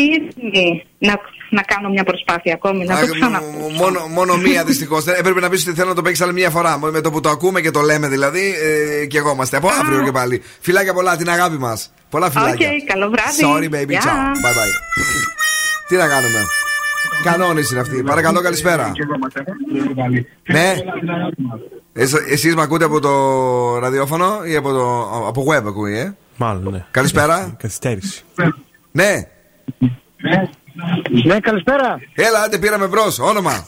[0.00, 1.20] Ήρθε να,
[1.50, 3.46] να κάνω μια προσπάθεια ακόμη, να Α, το μ- ξαναπώ.
[3.76, 5.06] μόνο, μόνο μία δυστυχώς.
[5.06, 6.78] Έπρεπε να πεις ότι θέλω να το παίξεις άλλη μία φορά.
[6.78, 8.54] Με το που το ακούμε και το λέμε δηλαδή,
[9.02, 9.56] ε, και εγώ είμαστε.
[9.56, 10.42] Από αύριο και πάλι.
[10.60, 11.92] Φιλάκια πολλά, την αγάπη μας.
[12.10, 12.68] Πολλά φιλάκια.
[12.68, 13.42] Οκ, καλό βράδυ.
[13.70, 13.88] Sorry, baby.
[13.88, 14.00] Γεια.
[14.00, 14.06] Ciao.
[14.44, 14.72] Bye bye.
[15.88, 16.44] Τι να κάνουμε;
[17.24, 18.02] Κανόνες είναι αυτοί.
[18.02, 18.92] Παρακαλώ, καλησπέρα.
[20.46, 20.74] Ναι.
[22.28, 26.84] Εσείς με ακούτε από το ραδιόφωνο ή από, το, από web ακούει, ε; Μάλλον, ναι.
[26.90, 27.56] Καλησπέρα.
[27.58, 28.22] Καθυστέρηση.
[28.92, 29.28] Ναι.
[31.24, 31.98] Ναι, καλησπέρα.
[32.14, 33.18] Έλα, άντε πήραμε μπρος.
[33.18, 33.66] Όνομα.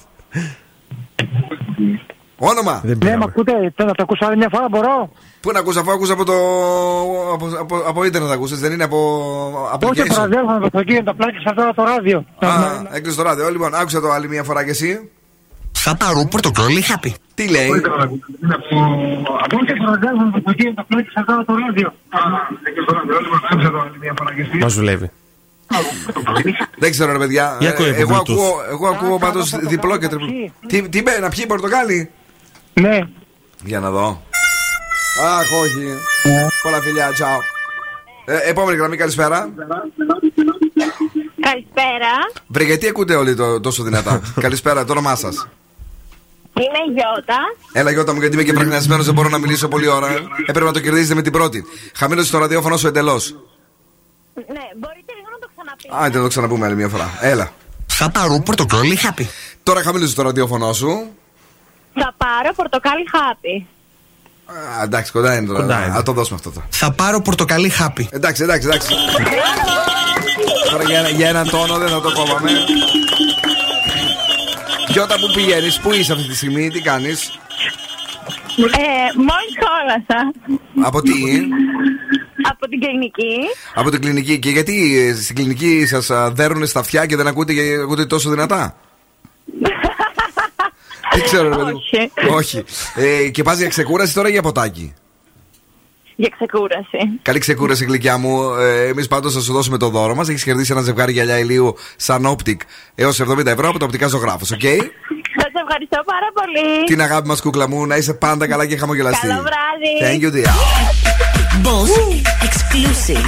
[2.36, 2.80] Όνομα.
[2.84, 5.90] Ναι, με ακούτε, θέλω να το ακούσω άλλη μια φορά, μπορώ; Πού να ακούσα, αφού
[5.90, 6.34] ακούσα από το.
[7.32, 8.98] από, από, από ίντερνετ ακούσα, δεν είναι από.
[9.82, 10.14] Όχι, application.
[10.14, 12.24] το ραδιόφωνο, το εκεί, το πλάκι σε αυτό το ράδιο.
[12.38, 12.48] Α,
[12.92, 13.50] έκλεισε το ράδιο.
[13.50, 15.10] Λοιπόν, άκουσα το άλλη μια φορά κι εσύ.
[15.72, 17.14] Θα πάρω πορτοκάλι χάπι.
[17.34, 17.96] Τι λέει; Όχι, το
[19.90, 21.94] ραδιόφωνο, το εκεί, το πλάκι σε αυτό το ράδιο.
[24.60, 25.10] Μας δουλεύει.
[26.78, 27.56] Δεν ξέρω, ρε παιδιά.
[27.60, 28.30] Για ακούει Ε, από εγώ, Bluetooth.
[28.30, 30.26] ακούω, εγώ ακούω πάντως διπλό και τριπλό.
[30.66, 32.10] Τι, τι είπε, να πιει πορτοκάλι;
[32.72, 32.98] Ναι.
[33.64, 34.22] Για να δω.
[35.26, 35.86] Αχ, όχι.
[36.62, 37.38] Πολλά φιλιά, τσαο.
[38.24, 39.48] Ε, επόμενη γραμμή, καλησπέρα.
[41.40, 42.12] Καλησπέρα.
[42.46, 45.48] Βρε, γιατί ακούτε όλοι το, τόσο δυνατά; καλησπέρα, το όνομά σας.
[46.54, 47.38] Είμαι η Γιώτα.
[47.72, 50.08] Έλα, Γιώτα μου, γιατί είμαι και πραγνιασμένο, δεν μπορώ να μιλήσω πολλή ώρα.
[50.46, 51.64] Έπρεπε να το κερδίσετε με την πρώτη.
[51.94, 53.30] Χαμήλωσε το ραδιόφωνο σου εντελώς.
[54.34, 55.12] Ναι, μπορείτε
[55.88, 57.10] Άντε να το ξαναπούμε άλλη μια φορά.
[57.20, 57.50] Έλα.
[57.86, 59.28] Θα πάρω πορτοκάλι χάπι.
[59.62, 61.06] Τώρα χαμήλωσε το ραδιόφωνο σου.
[61.94, 63.66] Θα πάρω πορτοκάλι χάπι.
[64.78, 65.60] Α, εντάξει, κοντά είναι τώρα.
[65.60, 65.96] Κοντά είναι.
[65.98, 66.50] Α το δώσουμε αυτό.
[66.50, 66.66] τώρα.
[66.70, 68.08] Θα πάρω πορτοκάλι χάπι.
[68.12, 68.94] Εντάξει, εντάξει, εντάξει.
[70.70, 72.50] Τώρα για, ένα- για έναν τόνο δεν θα το κόβαμε.
[74.88, 77.30] Γιώτα, πού πηγαίνεις, πού είσαι αυτή τη στιγμή, τι κάνεις;
[78.56, 80.32] Ε, μόλις χώρασα
[80.82, 81.12] Από τι,
[82.50, 83.36] από την κλινική.
[83.74, 84.38] από την κλινική.
[84.38, 88.30] Και γιατί ε, στην κλινική σας δέρουν στα αυτιά και δεν ακούτε, και ακούτε τόσο
[88.30, 88.76] δυνατά;
[91.14, 91.80] Τι ξέρω, ρε παιδί μου.
[92.34, 92.64] Όχι.
[92.94, 94.94] Ε, και πας για ξεκούραση τώρα ή για ποτάκι;
[96.16, 96.98] Για ξεκούραση.
[97.22, 98.54] Καλή ξεκούραση, γλυκιά μου.
[98.54, 100.28] Ε, Εμείς πάντως θα σου δώσουμε το δώρο μας.
[100.28, 102.56] Έχεις κερδίσει ένα ζευγάρι γυαλιά ηλίου Sun Optic
[102.94, 106.84] έως 70 ευρώ από το οπτικά Ζωγράφος, οκ; Σας ευχαριστώ πάρα πολύ.
[106.86, 109.26] Την αγάπη μας, κούκλα μου, να είσαι πάντα καλά και χαμογελαστή.
[109.26, 110.20] Καλό βράδυ.
[110.20, 111.29] Thank you, dear.
[111.63, 111.91] Boss
[112.47, 113.25] exclusive.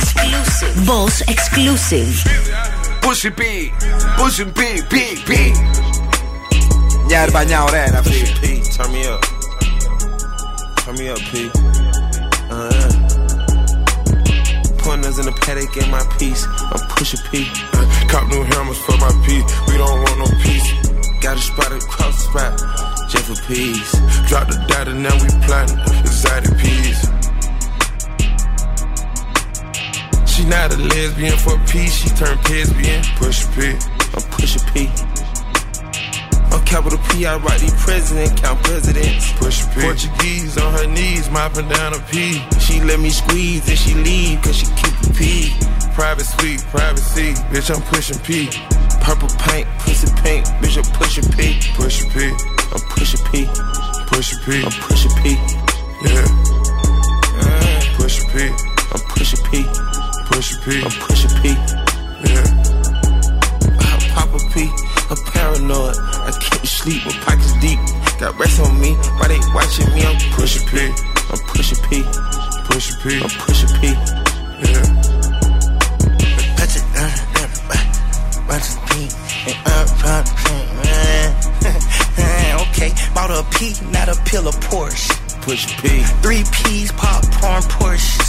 [0.86, 2.14] Boss exclusive.
[3.02, 3.72] Pussy P,
[4.18, 4.60] Pussy P,
[4.92, 4.96] P,
[5.28, 5.32] P.
[7.06, 8.62] Μια ερμπανιά ωραία είναι αυτή.
[8.78, 9.24] Turn me up.
[10.86, 11.34] Turn me up, P.
[12.56, 12.90] Uh,
[14.82, 16.44] Pointers in the paddock in my piece.
[16.74, 17.32] I'm pushing P.
[17.74, 19.28] Uh, cop new hammers for my P.
[19.68, 20.70] We don't want no peace.
[21.24, 22.54] Got a spot across the spot.
[23.12, 23.92] Just for peace.
[24.30, 25.80] Drop the dot and now we plotting.
[26.08, 27.00] Exotic peas.
[30.33, 31.93] She not a lesbian for peace.
[31.93, 33.05] She turned lesbian.
[33.17, 33.77] Push P.
[34.17, 34.89] I'm pushing P.
[36.53, 39.33] On capital P, I write these president, count presidents.
[39.35, 39.83] Push P.
[39.83, 42.41] Portuguese on her knees, mopping down a P.
[42.61, 45.53] She let me squeeze and she leave, cause she keep a P.
[45.93, 48.49] Private suite, privacy, bitch, I'm pushing P.
[49.05, 51.61] Purple paint, pussy pink, bitch, I'm pushing P.
[51.77, 52.33] Pushing P.
[52.73, 53.47] I'm pushing P.
[54.09, 54.65] Pushing P.
[54.65, 55.37] I'm pushing P.
[56.09, 56.25] Yeah.
[57.37, 58.49] Uh, Pushing P.
[58.93, 60.02] I'm pushing P.
[60.43, 60.83] Pushing P.
[60.83, 61.55] I'm pushing P.
[62.27, 62.43] Yeah.
[63.79, 64.67] I pop a P.
[65.09, 65.95] I'm paranoid.
[65.95, 67.07] I can't sleep.
[67.07, 67.79] My pockets deep.
[68.19, 68.97] Got rest on me.
[69.23, 70.91] Why they watching me, I'm pushing P.
[71.31, 72.03] I'm pushing P.
[72.67, 73.23] Pushing P.
[73.23, 73.95] I'm pushing P.
[74.67, 74.83] Yeah.
[76.59, 77.15] Touch it, uh,
[78.51, 79.15] watch it P.
[79.47, 79.87] And up,
[82.19, 85.09] uh, okay, bought a P, not a pill of Porsche.
[85.43, 86.03] Push P.
[86.21, 88.22] Three P's, popcorn, Porsche.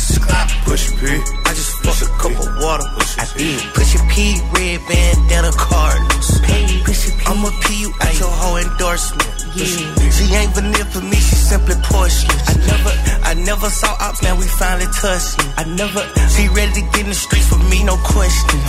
[0.65, 1.07] Push P.
[1.07, 2.83] I just fucked a cup of water.
[3.19, 3.61] I did.
[3.73, 6.41] Push a P, red bandana Cardinals.
[6.83, 7.23] Push a P.
[7.27, 9.31] I'm a P, you out your whole endorsement.
[9.55, 10.09] Yeah.
[10.11, 12.35] She ain't vanilla for me, she simply porcelain.
[12.35, 12.91] I never,
[13.23, 15.39] I never saw ops, now we finally touched.
[15.55, 16.01] I never,
[16.35, 18.59] she ready to get in the streets for me, no question.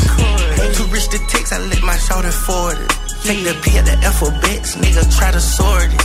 [0.77, 2.91] Too rich to text, I let my shoulder forward it.
[3.25, 6.05] Take the P at the alphabets, nigga try to sort it.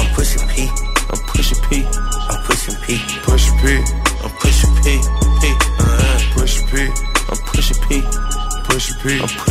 [0.00, 1.86] I'm pushing P, I'm pushing P,
[2.28, 4.05] I'm pushing P, pushing P,
[9.06, 9.45] peace.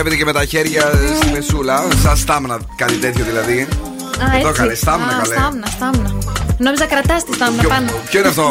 [0.00, 1.86] Χορεύεται και με τα χέρια στη μεσούλα.
[2.02, 3.60] Σαν στάμνα, κάτι τέτοιο δηλαδή.
[3.60, 4.60] Α, Εδώ έτσι.
[4.60, 5.34] καλέ, στάμνα Α, καλέ.
[5.34, 6.18] Στάμνα, στάμνα.
[6.58, 7.90] Νόμιζα κρατάς τη στάμνα πάνω.
[8.10, 8.44] Ποιο είναι αυτό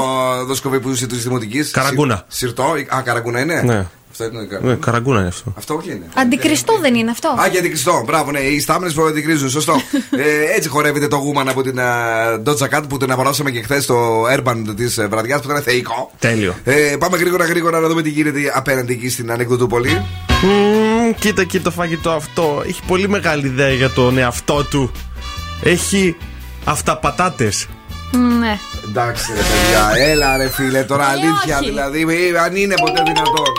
[0.47, 2.23] το σκοπί που είσαι τη Δημοτικής; Καραγκούνα.
[2.27, 2.63] Συρτό.
[2.95, 3.85] Α, καραγκούνα είναι; Ναι.
[4.11, 4.59] Αυτό είναι.
[4.61, 5.53] Ναι, καραγκούνα είναι αυτό.
[5.57, 6.05] Αυτό όχι είναι.
[6.15, 7.27] Αντικριστό δεν είναι αυτό.
[7.27, 8.03] Α, και αντικριστό.
[8.05, 8.39] Μπράβο, ναι.
[8.39, 9.49] Οι στάμνες που αντικρίζουν.
[9.49, 9.73] Σωστό.
[10.25, 13.83] ε, έτσι χορεύεται το γούμαν από την uh, Doja Cat που την απολαύσαμε και χθες
[13.83, 16.11] στο Urban της βραδιάς που ήταν θεϊκό.
[16.19, 16.55] Τέλειο.
[16.63, 20.05] Ε, πάμε γρήγορα γρήγορα να δούμε τι γίνεται απέναντι εκεί στην Ανεκδοτούπολη.
[20.41, 22.63] Μμμ, κοίτα και το φαγητό αυτό.
[22.67, 24.91] Έχει πολύ μεγάλη ιδέα για τον εαυτό του.
[25.63, 26.15] Έχει
[26.63, 27.67] αυταπατάτες.
[28.39, 28.57] Ναι.
[28.87, 31.65] Εντάξει ρε παιδιά, έλα ρε φίλε, τώρα Ε, αλήθεια όχι.
[31.69, 32.01] δηλαδή,
[32.33, 33.53] ε, αν είναι ποτέ δυνατόν.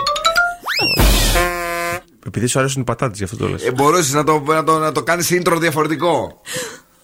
[2.27, 3.63] Επειδή σου αρέσουν οι πατάτες, γι' αυτό το λες.
[3.67, 6.41] Ε, μπορούσε να το, να το, να το κάνεις intro διαφορετικό.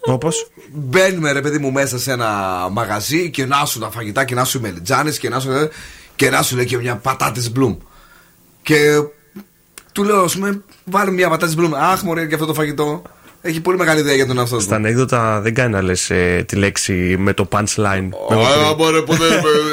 [0.00, 0.28] Όπω.
[0.72, 2.28] Μπαίνουμε ρε παιδί μου μέσα σε ένα
[2.72, 5.50] μαγαζί και να σου τα φαγητά και να σου μελιτζάνες και να σου,
[6.16, 7.76] και να σου λέει και μια πατάτες μπλουμ.
[8.62, 8.78] Και
[9.96, 11.76] Του λέω, ας πούμε, βάλουμε μια πατάτα μπλούμε.
[11.80, 13.02] Αχ, μωρέ, και αυτό το φαγητό.
[13.42, 14.62] Έχει πολύ μεγάλη ιδέα για τον εαυτό του.
[14.62, 16.10] Στα ανέκδοτα δεν κάνει να λες
[16.46, 18.08] τη λέξη με το punchline.
[18.28, 19.26] Με Ωραία, μπορεί, ποτέ.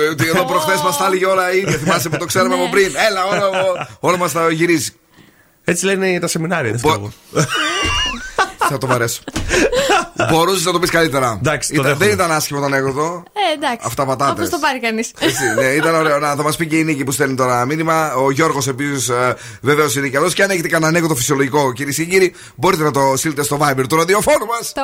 [0.09, 1.77] ε, τι, Εδώ προχθές μας τα έλεγε όλα η ίδια.
[1.77, 2.91] Θυμάσαι που το ξέραμε από πριν.
[3.09, 4.91] Έλα, όλα, όλα μας τα γυρίζει.
[5.63, 6.79] Έτσι λένε τα σεμινάρια.
[8.77, 8.87] Δεν ξέρω εγώ.
[8.87, 9.21] Θα το βαρέσω.
[10.31, 11.37] Μπορούσες να το πεις καλύτερα.
[11.39, 12.05] Εντάξει, το Ήταν- δέχομαι.
[12.05, 13.23] δεν ήταν άσχημο το ανέκδοτο.
[13.33, 13.77] Ε, εντάξει.
[13.85, 14.33] Αυτά πατάτες.
[14.33, 15.11] Όπως το πάρει κανείς.
[15.19, 16.19] Έτσι, ναι, ήταν ωραίο.
[16.19, 18.13] Να, θα μας πει και η Νίκη που στέλνει τώρα μήνυμα.
[18.13, 19.11] Ο Γιώργος επίσης
[19.61, 20.29] βεβαίως είναι και εδώ.
[20.29, 23.83] Και αν έχετε κανένα ανέκδοτο φυσιολογικό, κυρίε και κύριοι, μπορείτε να το στείλετε στο Viber
[23.89, 24.71] του ραδιοφώνου μας.
[24.73, 24.81] Το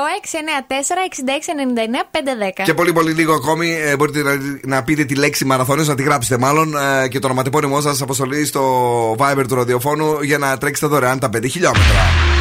[2.59, 2.63] 694-6699-510.
[2.63, 4.31] Και πολύ πολύ λίγο ακόμη ε, μπορείτε να,
[4.65, 8.45] να πείτε τη λέξη μαραθώνιος, να τη γράψετε μάλλον ε, και το ονοματεπώνυμό σας αποστολή
[8.45, 12.38] στο Viber του ραδιοφώνου για να τρέξετε δωρεάν τα 5 χιλιόμετρα.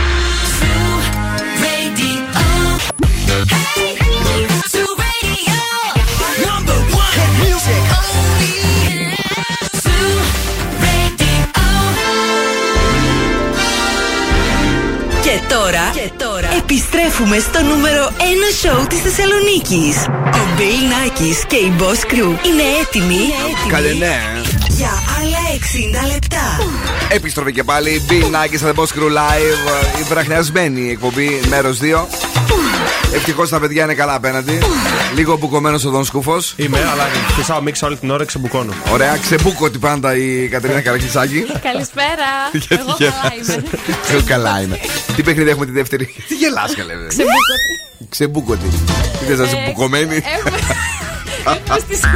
[15.69, 18.23] Τώρα, και τώρα επιστρέφουμε στο νούμερο 1
[18.61, 20.07] σοου της Θεσσαλονίκης.
[20.41, 24.17] Ο Μπέιλ Νάκης και η Boss Crew είναι έτοιμοι, έτοιμοι Καλέ, ναι.
[24.79, 25.39] Για άλλα
[26.09, 26.45] 60 λεπτά.
[27.09, 28.05] Επιστροφή και πάλι.
[28.09, 29.97] Bill Nike The Boss Crew Live.
[29.97, 32.07] ε, Η βραχνιασμένη εκπομπή, μέρος 2.
[33.15, 34.59] Ευτυχώς τα παιδιά είναι καλά απέναντι.
[35.15, 36.53] Λίγο μπουκωμένος ο Δον Σκούφος.
[36.57, 37.05] Είμαι, αλλά
[37.37, 38.73] φυσάω μίξα όλη την ώρα και ξεμπουκώνω.
[38.93, 41.45] Ωραία, ξεμπούκοτη πάντα η Κατερίνα Καρακιτσάκη.
[41.71, 42.29] Καλησπέρα.
[42.53, 43.63] Γιατί Εγώ καλά είμαι.
[44.11, 44.79] Εγώ καλά είμαι.
[45.17, 46.93] Τι παιχνίδι έχουμε τη δεύτερη; Τι γελάς καλέ.
[46.95, 47.09] βέβαια.
[47.09, 47.69] Ξεμπούκοτη.
[48.09, 48.69] Ξεμπούκοτη.
[49.19, 50.59] Τι θες να είσαι Ε, μπουκωμένη; Έχουμε
[51.67, 52.09] Είμαστε στις 9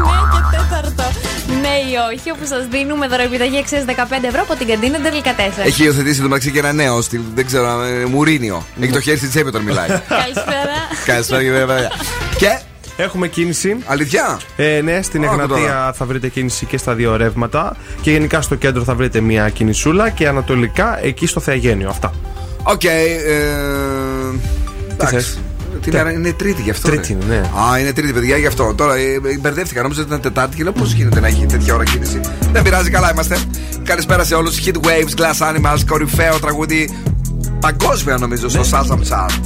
[0.50, 1.31] και 4.
[1.60, 3.92] Ναι ή όχι, όπου σας δίνουμε δωροεπιταγή αξία 15
[4.22, 5.66] ευρώ από την καντίνα Τελικατέσσερα.
[5.66, 7.20] Έχει υιοθετήσει το μεταξύ και ένα νέο στυλ.
[7.34, 8.66] Δεν ξέρω, ε, Μουρίνιο.
[8.80, 9.88] Έχει το χέρι στη τσέπη όταν μιλάει.
[10.22, 10.76] Καλησπέρα.
[11.06, 11.90] Καλησπέρα, κύριε βέβαια.
[12.36, 12.58] Και;
[12.96, 13.76] Έχουμε κίνηση.
[13.86, 15.92] αλήθεια; Ε, ναι, στην Άκου Εγνατία τώρα.
[15.92, 17.76] θα βρείτε κίνηση και στα δύο ρεύματα.
[18.00, 20.10] Και γενικά στο κέντρο θα βρείτε μια κινησούλα.
[20.10, 21.88] Και ανατολικά εκεί στο Θεαγένιο.
[21.88, 22.12] Αυτά.
[22.62, 22.84] Οκ.
[22.84, 22.90] ε,
[24.92, 25.38] Εντάξει.
[25.90, 26.88] Θες; Τι μέρα είναι Τρίτη γι' αυτό.
[26.88, 27.24] Τρίτη ρε.
[27.26, 27.50] είναι, ναι.
[27.72, 28.74] Α, είναι Τρίτη, παιδιά, γι' αυτό.
[28.76, 29.82] Τώρα ε, ε, μπερδεύτηκα.
[29.82, 32.20] Νόμιζα ότι ήταν Τετάρτη και λέω πώς γίνεται να έχει τέτοια ώρα κίνηση.
[32.52, 33.38] Δεν πειράζει, καλά είμαστε.
[33.84, 34.58] Καλησπέρα σε όλους.
[34.64, 36.90] Heat Waves, Glass Animals, κορυφαίο τραγούδι.
[37.60, 39.40] Παγκόσμια νομίζω στο Shazam Chart.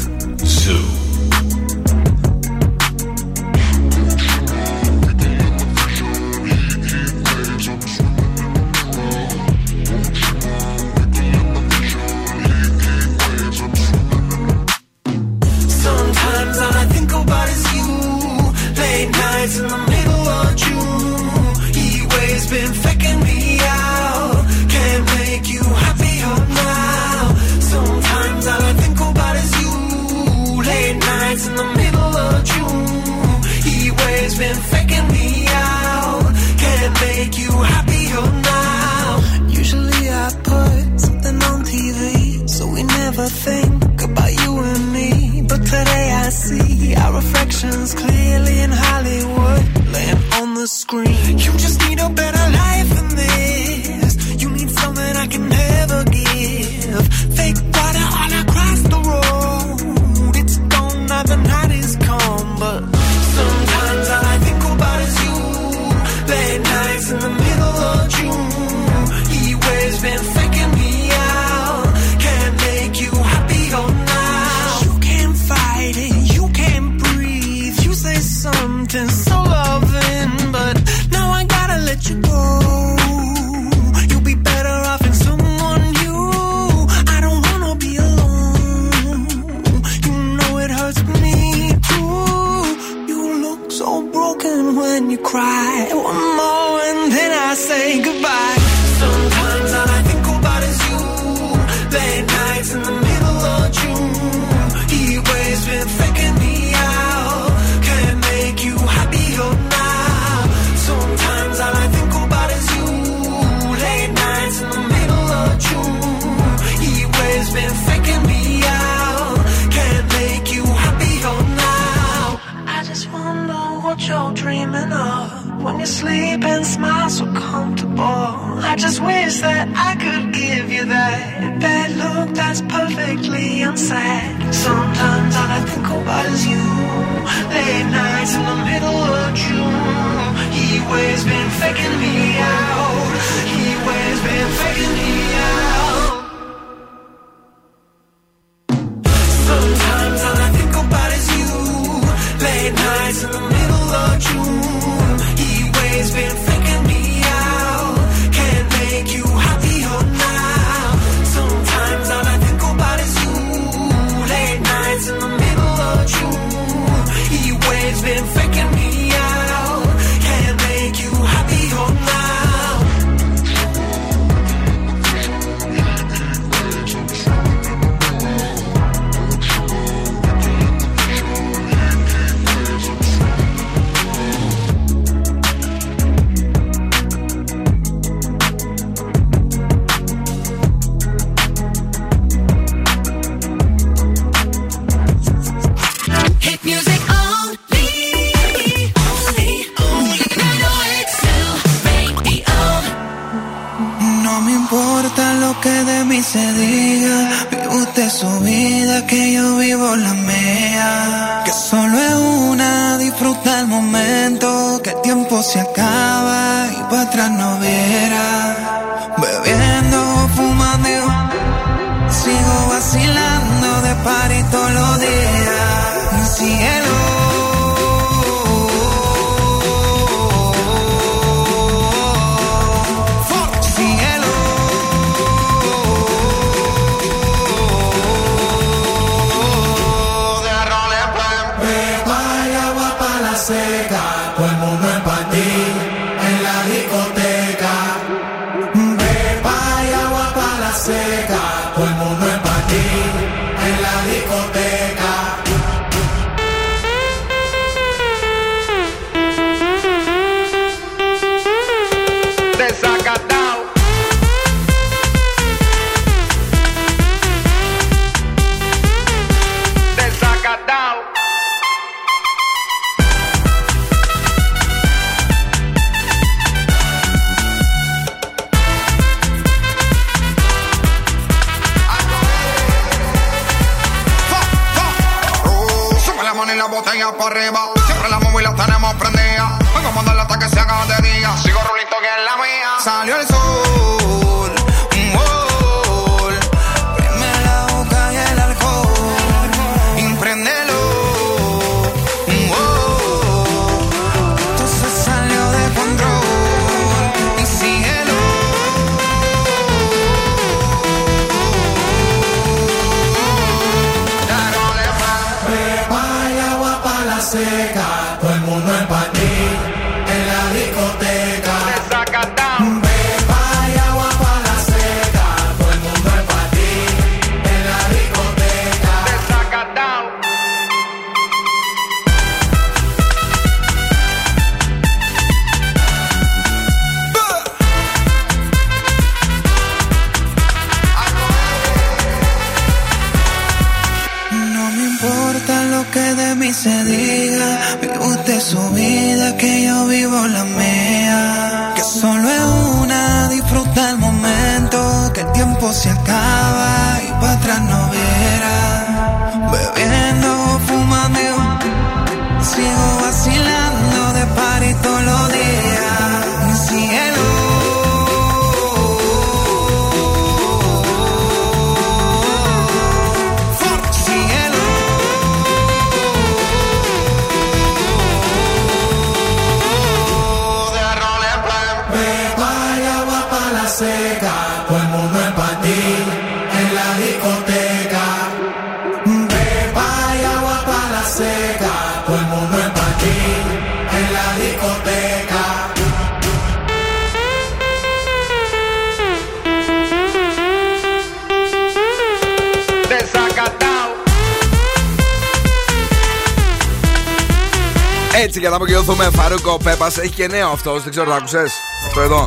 [408.47, 409.09] για να απογειωθούμε.
[409.13, 410.81] Φαρούκο Πέπα έχει και νέο αυτό.
[410.81, 411.45] Δεν ξέρω, το άκουσε.
[411.87, 412.27] Αυτό εδώ.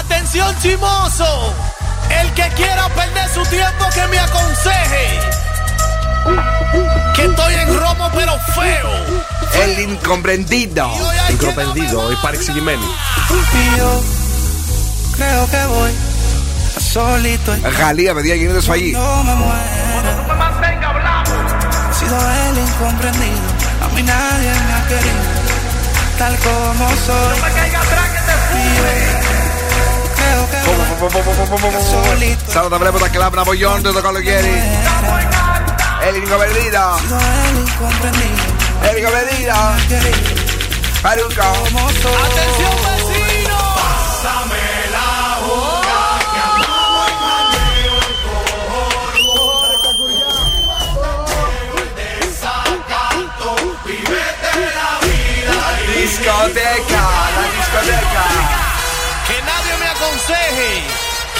[0.00, 1.30] Atención chimoso,
[2.18, 5.04] el que quiera perder su tiempo que me aconseje.
[7.14, 8.92] Que estoy en romo pero feo.
[9.62, 10.86] El incomprendido.
[11.34, 12.88] Incomprendido, η παρεξηγημένη.
[17.80, 18.96] Γαλλία, παιδιά, γίνεται σφαγή.
[21.98, 23.55] sido el incomprendido.
[23.98, 25.36] y nadie me ha querido
[26.18, 27.38] tal como soy.
[27.38, 28.36] No me caiga atrás que te
[32.52, 34.62] Saludos a Brevota que la bravo John de Tocalogieri.
[36.08, 36.96] El Ingo Perdida.
[38.90, 39.76] El Ingo Perdida.
[42.08, 42.95] Atención,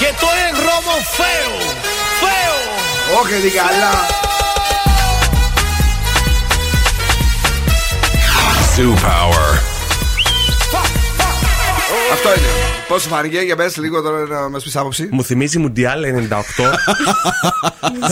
[0.07, 1.59] que estoy en romo feo,
[2.21, 3.19] feo.
[3.19, 4.07] O que diga la.
[8.75, 9.59] Zoo Power.
[12.11, 15.07] Hasta Πώς σου φάνηκε, για πες λίγο τώρα να μας πεις άποψη.
[15.11, 16.09] Μου θυμίζει Μουντιάλ 98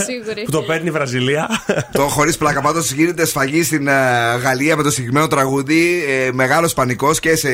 [0.06, 0.42] Σίγουρη.
[0.44, 1.48] που το παίρνει η Βραζιλία.
[1.92, 2.60] Το χωρίς πλάκα.
[2.60, 3.92] Πάντως γίνεται σφαγή στην ε,
[4.42, 6.04] Γαλλία με το συγκεκριμένο τραγούδι.
[6.08, 7.48] Ε, Μεγάλος πανικός και σε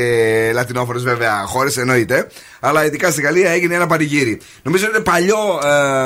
[0.53, 2.27] λατινόφωνε βέβαια χώρες εννοείται.
[2.61, 4.41] Αλλά ειδικά στη Γαλλία έγινε ένα πανηγύρι.
[4.63, 5.37] Νομίζω είναι παλιό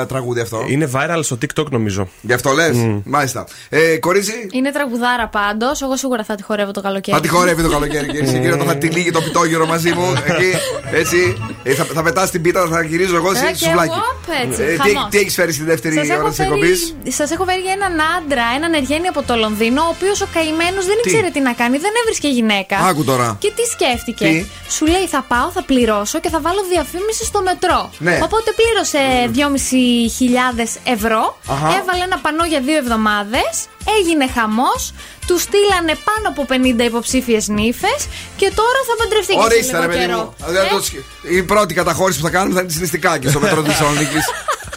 [0.01, 0.65] ε, τραγούδι αυτό.
[0.67, 2.07] Είναι viral στο TikTok νομίζω.
[2.21, 3.47] Γι' αυτό λες; Μάλιστα.
[3.69, 5.81] Ε, κορίτσι, Είναι τραγουδάρα πάντως.
[5.81, 7.17] Εγώ σίγουρα θα τη χορεύω το καλοκαίρι.
[7.17, 8.05] θα τη χορεύει το καλοκαίρι.
[8.07, 10.13] Κυρίε και κύριοι, όταν θα τη λύγει το πιτόγυρο μαζί μου.
[10.25, 10.51] Εκεί,
[11.13, 11.37] έτσι.
[11.63, 13.89] Ε, θα θα πετάς την πίτα, θα γυρίζω εγώ Ε, εσύ και σουβλάκι.
[13.93, 15.07] εγώ, έτσι, Ε, τι, χαμός.
[15.11, 17.71] τι έχεις φέρει στη δεύτερη Σας ώρα έχω, της εκπομπής; φέρει, σας έχω φέρει για
[17.79, 21.39] έναν άντρα, έναν εργένη από το Λονδίνο, ο οποίος ο καημένος δεν Τι; ήξερε τι
[21.39, 22.77] να κάνει, δεν έβρισκε γυναίκα.
[22.89, 23.27] Άκου τώρα.
[23.39, 24.45] Και τι σκέφτηκε; Τι;
[24.75, 27.81] Σου λέει θα πάω, θα πληρώσω και θα βάλω διαφήμιση στο μετρό.
[27.97, 28.19] Ναι.
[28.27, 29.01] Οπότε πλήρωσε
[29.37, 31.67] 2.500 ευρώ, Αχα.
[31.79, 33.53] έβαλε ένα πανό για δύο εβδομάδες,
[33.99, 34.93] έγινε χαμός,
[35.27, 37.99] του στείλανε πάνω από 50 υποψήφιες νύφες
[38.37, 40.17] και τώρα θα παντρευτεί και σε Ορίστε, λίγο ρε παιδί καιρό.
[40.17, 40.33] μου.
[40.47, 43.39] Δηλαδή, Ε, το σκ- Η πρώτη καταχώρηση που θα κάνουμε θα είναι τη νηστικάκη στο
[43.39, 44.25] μετρό της Θεσσαλονίκης.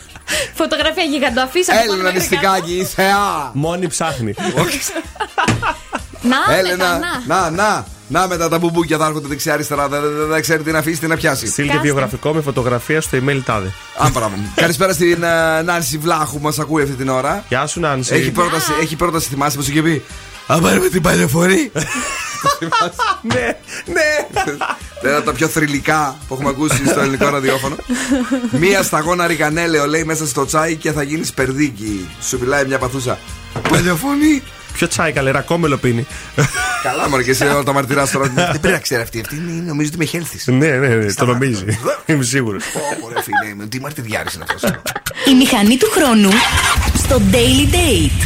[0.61, 1.73] Φωτογραφία γιγαντοαφίσα.
[1.83, 3.51] Έλενα νηστικάκη, η θεά.
[3.53, 4.35] Μόνη ψάχνει.
[6.23, 7.51] Να, Έλενα, να.
[7.51, 8.21] να, να.
[8.21, 9.89] Να μετά τα μπουμπούκια θα έρχονται δεξιά-αριστερά.
[9.89, 11.47] Δεν δεν- δεν ξέρει τι να αφήσει, τι να πιάσει.
[11.47, 13.73] Στείλτε βιογραφικό με φωτογραφία στο email τάδε.
[13.99, 14.37] Αν πράγμα.
[14.55, 17.45] Καλησπέρα στην ε, Νάνση Βλάχου που μας ακούει αυτή την ώρα.
[17.49, 18.15] Γεια σου, Νάνση.
[18.15, 20.03] Έχει πρόταση, έχει πρόταση θυμάσαι που σου είχε πει;
[20.47, 21.73] Αν πάρουμε την παλαιοφορή.
[23.33, 23.59] ναι,
[23.93, 24.27] ναι.
[25.03, 27.77] Ένα από τα πιο θρηλυκά που έχουμε ακούσει στο ελληνικό ραδιόφωνο.
[28.51, 32.09] Μία σταγόνα ρικανέλαιο λέει μέσα στο τσάι και θα γίνεις περδίκι.
[32.29, 33.19] Σου μιλάει μια παθούσα.
[33.69, 34.43] Παλαιοφωνή.
[34.73, 36.07] Ποιο τσάι καλέ, ρακόμελο πίνει.
[36.83, 38.29] Καλά, μωρέ, και εσύ όλα τα μαρτυρά τώρα.
[38.35, 39.21] Δεν πρέπει να ξέρει αυτή.
[39.21, 40.53] Αυτή είναι- νομίζω ότι με χέλθει.
[40.53, 41.65] ναι, ναι, ναι, το νομίζει.
[42.07, 42.63] Είμαι σίγουρος.
[43.05, 44.71] Ωραία, φίλε, μου, τι μαρτυριάρης είναι αυτός.
[45.31, 46.29] Η μηχανή του χρόνου
[46.97, 48.25] στο Daily Date.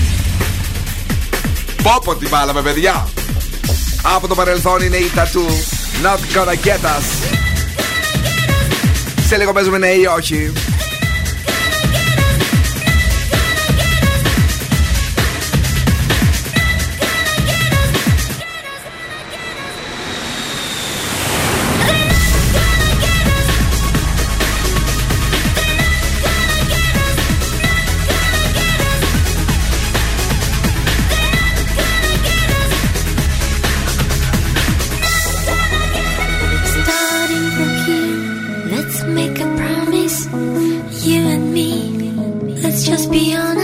[1.83, 3.09] Πόπο την βάλαμε, παιδιά.
[4.03, 5.47] Από το παρελθόν είναι η τατού.
[6.03, 7.05] Not gonna get us.
[9.27, 10.53] Σε λίγο παίζουμε ναι ή όχι.
[42.97, 43.64] Just be honest.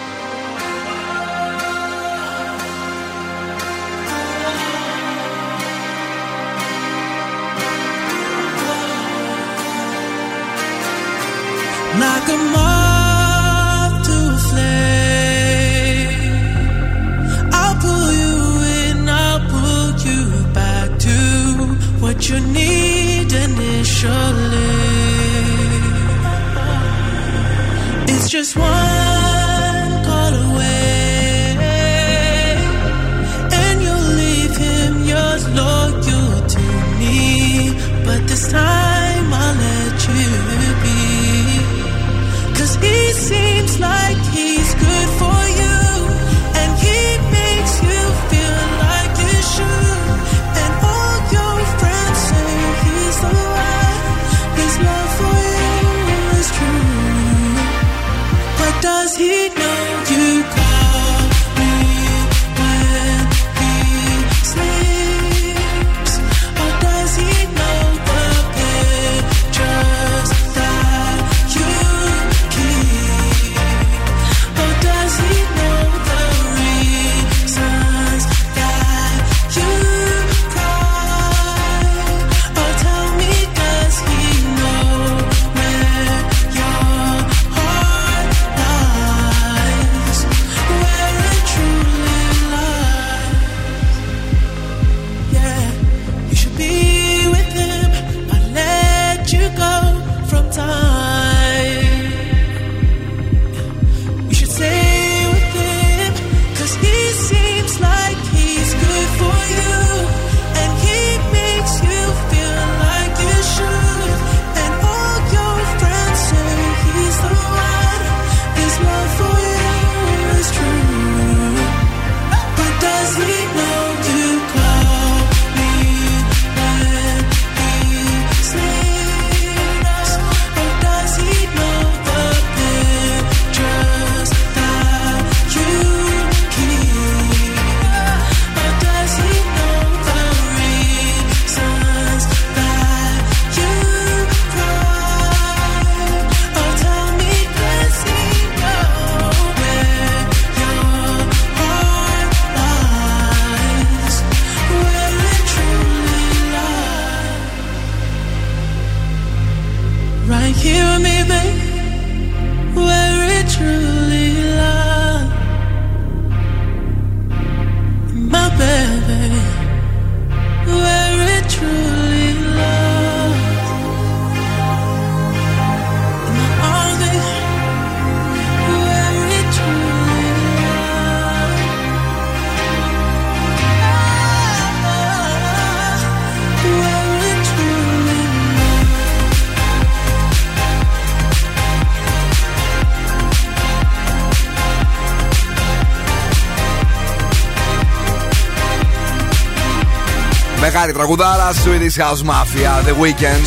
[201.01, 203.45] Τραγουδάρα, Swedish House Mafia, The Weeknd.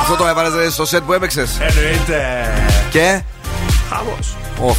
[0.00, 1.58] Αυτό το έβαλες στο σετ που έπαιξες.
[1.60, 2.46] Εννοείται.
[2.90, 3.22] Και;
[3.90, 4.18] Χάμο.
[4.70, 4.74] Ω,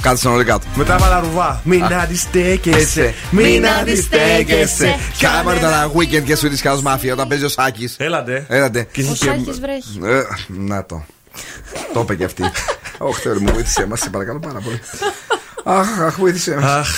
[0.00, 0.66] Κάτσε συνολικά του.
[0.74, 1.60] Μετά έβαλα ρουβά.
[1.64, 3.14] Μην αντιστέκεσαι.
[3.30, 4.98] Μην αντιστέκεσαι.
[5.18, 7.94] Κάμε τώρα Weekend και Swedish House Mafia όταν παίζει ο Σάκης.
[7.98, 8.46] Έλατε.
[8.48, 8.88] Έλατε.
[8.92, 10.00] Και Ο Σάκης βρέχει.
[10.04, 11.04] Ε, Να το.
[11.92, 12.42] Το είπε και αυτή.
[12.98, 14.80] Όχι, Θεόρη μου, βοήθησε μας, σε παρακαλώ πάρα πολύ.
[15.70, 16.70] Αχ, αχ, βοήθησε μας.
[16.70, 16.88] Αχ,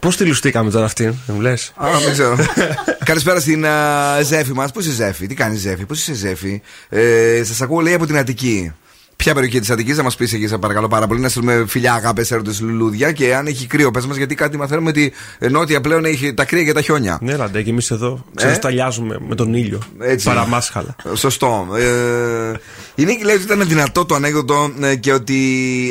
[0.00, 2.36] πώς τη λουστήκαμε τώρα αυτήν, δεν μου λες; Αχ, δεν ξέρω.
[3.04, 4.72] Καλησπέρα στην α, Ζέφη μας.
[4.72, 8.16] Πού είσαι Ζέφη, τι κάνεις Ζέφη, πώς είσαι Ζέφη; Ε, Σας ακούω, λέει από την
[8.18, 8.72] Αττική.
[9.20, 11.20] Ποια περιοχή της Αττικής, να μας πεις εκεί, σε παρακαλώ πάρα πολύ.
[11.20, 13.12] Να στείλουμε φιλιά, αγάπες, έρωτες, λουλούδια.
[13.12, 15.12] Και αν έχει κρύο, πες μας, γιατί κάτι μαθαίνουμε ότι
[15.50, 17.18] νότια πλέον έχει τα κρύα και τα χιόνια.
[17.20, 19.78] Ναι, λαντέ, και εμείς εδώ ξεσταλιάζουμε με τον ήλιο.
[19.98, 20.26] Έτσι.
[20.26, 20.96] Παραμάσχαλα.
[21.14, 21.68] Σωστό.
[21.76, 22.52] Ε,
[22.94, 25.38] η Νίκη λέει ότι ήταν δυνατό το ανέκδοτο ε, και ότι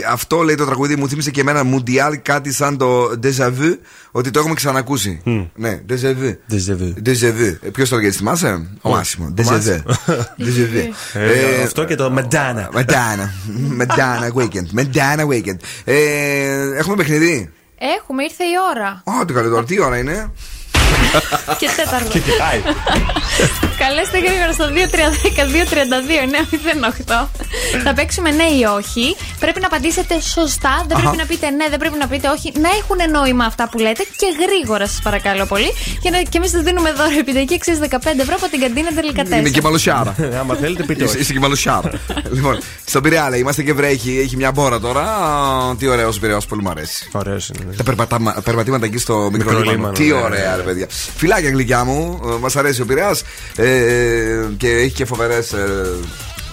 [0.09, 3.77] αυτό λέει το τραγούδι μου θύμισε και εμένα Μουντιάλ κάτι σαν το Déjà vu,
[4.11, 5.21] ότι το έχουμε ξανακούσει.
[5.55, 6.33] Ναι, Déjà vu.
[7.05, 7.71] Déjà vu.
[7.73, 9.33] Ποιος το λέει, θυμάσαι; Ο Μάσιμο.
[9.37, 9.81] Déjà vu.
[10.39, 10.93] Déjà vu.
[11.13, 12.69] Ε, Αυτό και το Μεντάνα.
[12.73, 13.33] Μεντάνα.
[13.45, 13.73] Μεντάνα.
[13.75, 14.67] Μεντάνα Weekend.
[14.71, 15.57] Μεντάνα Weekend.
[15.83, 15.95] Ε,
[16.77, 17.49] έχουμε παιχνίδι;
[17.97, 19.01] Έχουμε, ήρθε η ώρα.
[19.05, 19.63] Ω, τι καλό τώρα.
[19.63, 20.31] Τι ώρα είναι;
[21.57, 22.09] Και τέταρτο.
[22.09, 22.61] Και κοιτάει.
[23.83, 24.65] Καλέστε γρήγορα στο
[27.09, 27.27] 2310-232-908.
[27.83, 29.15] Θα παίξουμε ναι ή όχι.
[29.39, 30.83] Πρέπει να απαντήσετε σωστά.
[30.87, 31.01] Δεν Αχα.
[31.05, 32.51] πρέπει να πείτε ναι, δεν πρέπει να πείτε όχι.
[32.59, 35.73] Να έχουν νόημα αυτά που λέτε και γρήγορα σας παρακαλώ πολύ.
[36.01, 37.83] Και, να, και εμείς σα δίνουμε δώρο επιταγή αξία 15
[38.19, 40.15] ευρώ από την καντίνα τελικά Είμαι και μαλουσιάρα.
[40.39, 41.21] Άμα θέλετε, πείτε Είσαι, όχι.
[41.21, 41.91] είσαι και μαλουσιάρα.
[42.31, 45.01] λοιπόν, στον Πειραιά λέει, είμαστε και βρέχοι, έχει μια μπόρα τώρα.
[45.01, 47.09] Α, Τι ωραίο Πειραιά, πολύ μου αρέσει.
[47.11, 47.73] Ωραίος είναι.
[47.75, 49.93] Τα περπατάμα- περπατήματα εκεί στο μικρό Μικρολίμανο, λίμανο.
[49.93, 50.55] Τι ναι, ωραία, ναι.
[50.55, 50.87] ρε παιδιά.
[51.15, 53.21] Φιλάκια γλυκιά μου, μας αρέσει ο Πειραιάς
[54.57, 55.55] και έχει και φοβερές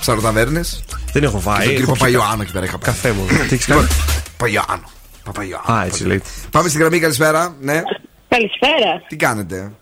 [0.01, 0.84] ψαροταβέρνες.
[1.12, 1.56] Δεν έχω φάει.
[1.59, 2.93] Και τον κύριο έχω Παπαϊωάννο εκεί πέρα είχα πάει.
[2.94, 3.26] Καφέ μου.
[3.26, 4.01] Τι έχεις Λοιπόν, κάνει.
[4.36, 4.90] Παπαϊωάννο.
[5.24, 5.72] Παπαϊωάννο.
[5.72, 6.22] Α, έτσι λέει.
[6.51, 7.56] Πάμε στην γραμμή, καλησπέρα.
[7.60, 7.82] Ναι.
[8.28, 9.02] Καλησπέρα.
[9.09, 9.72] Τι κάνετε;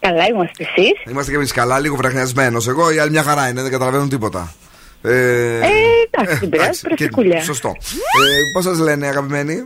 [0.00, 0.92] Καλά είμαστε εσείς.
[1.10, 2.68] Είμαστε και εμείς καλά, λίγο βραχνιασμένος.
[2.68, 4.54] Εγώ η άλλη μια χαρά είναι, δεν καταλαβαίνουν τίποτα.
[5.02, 5.66] Ε, Ε,
[6.10, 7.42] εντάξει, δεν πειράζει, και- πρακτικούλια.
[7.42, 7.68] Σωστό.
[7.68, 9.64] Ε, Πώς σας λένε, αγαπημένοι,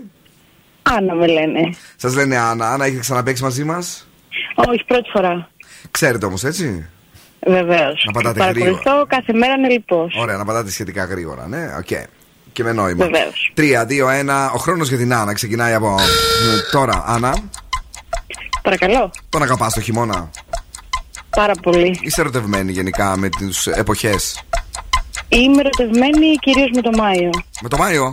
[0.82, 1.74] Άννα με λένε.
[1.96, 2.70] Σας λένε Άννα.
[2.72, 4.08] Άννα, έχετε ξαναπαίξει μαζί μας;
[4.54, 5.48] Όχι, πρώτη φορά.
[5.90, 6.86] Ξέρετε όμως, έτσι;
[7.46, 8.04] Βεβαίως.
[8.06, 10.08] Να πατάτε Παρακολουθώ κάθε μέρα ανελλιπώς.
[10.18, 11.74] Ωραία, να πατάτε σχετικά γρήγορα, ναι.
[11.78, 11.88] Οκ.
[12.52, 13.04] Και με νόημα.
[13.04, 13.52] Βεβαίως.
[13.54, 14.50] 3, 2, 1.
[14.54, 17.04] Ο χρόνος για την Άννα ξεκινάει από ε, τώρα.
[17.06, 17.34] Άννα,
[18.62, 19.10] Παρακαλώ.
[19.28, 20.30] τον αγαπάς το χειμώνα;
[21.30, 21.98] Πάρα πολύ.
[22.02, 24.42] Είσαι ερωτευμένη γενικά με τις εποχές;
[25.28, 27.30] Είμαι ερωτευμένη κυρίως με το Μάιο.
[27.62, 28.10] Με το Μάιο;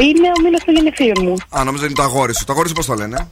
[0.00, 1.58] Είναι ο μήνας των γενεθείων μου.
[1.58, 2.44] Α, νομίζω είναι το αγόρι σου.
[2.44, 3.28] Το αγόρι σου πώς το λένε;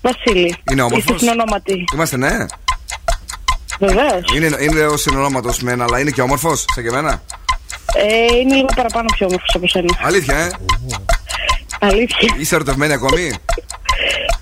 [0.00, 0.56] Βασίλη.
[0.70, 1.84] Είναι όμορφος; Είστε συνονόματι.
[1.94, 2.46] Είμαστε, ναι.
[3.78, 4.22] Βεβαίως.
[4.34, 7.22] Είναι, είναι ο συνονόματος μένα, αλλά είναι και όμορφος, σαν και εμένα.
[7.94, 9.98] Ε, είναι λίγο παραπάνω πιο όμορφος από σένα.
[10.02, 10.50] Αλήθεια, ε;
[11.80, 12.34] Αλήθεια.
[12.38, 13.32] Είσαι ερωτευμένη ακόμη;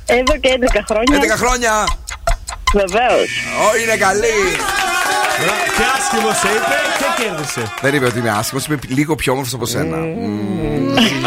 [0.06, 1.18] Εδώ και 11 χρόνια.
[1.34, 1.88] 11 χρόνια.
[2.72, 3.28] Βεβαίως.
[3.64, 4.36] Ω, είναι καλή.
[5.76, 7.72] Και άσχημος σε είπε και κέρδισε.
[7.80, 9.96] Δεν είπε ότι είναι άσχημος, είπε λίγο πιο όμορφος από σένα.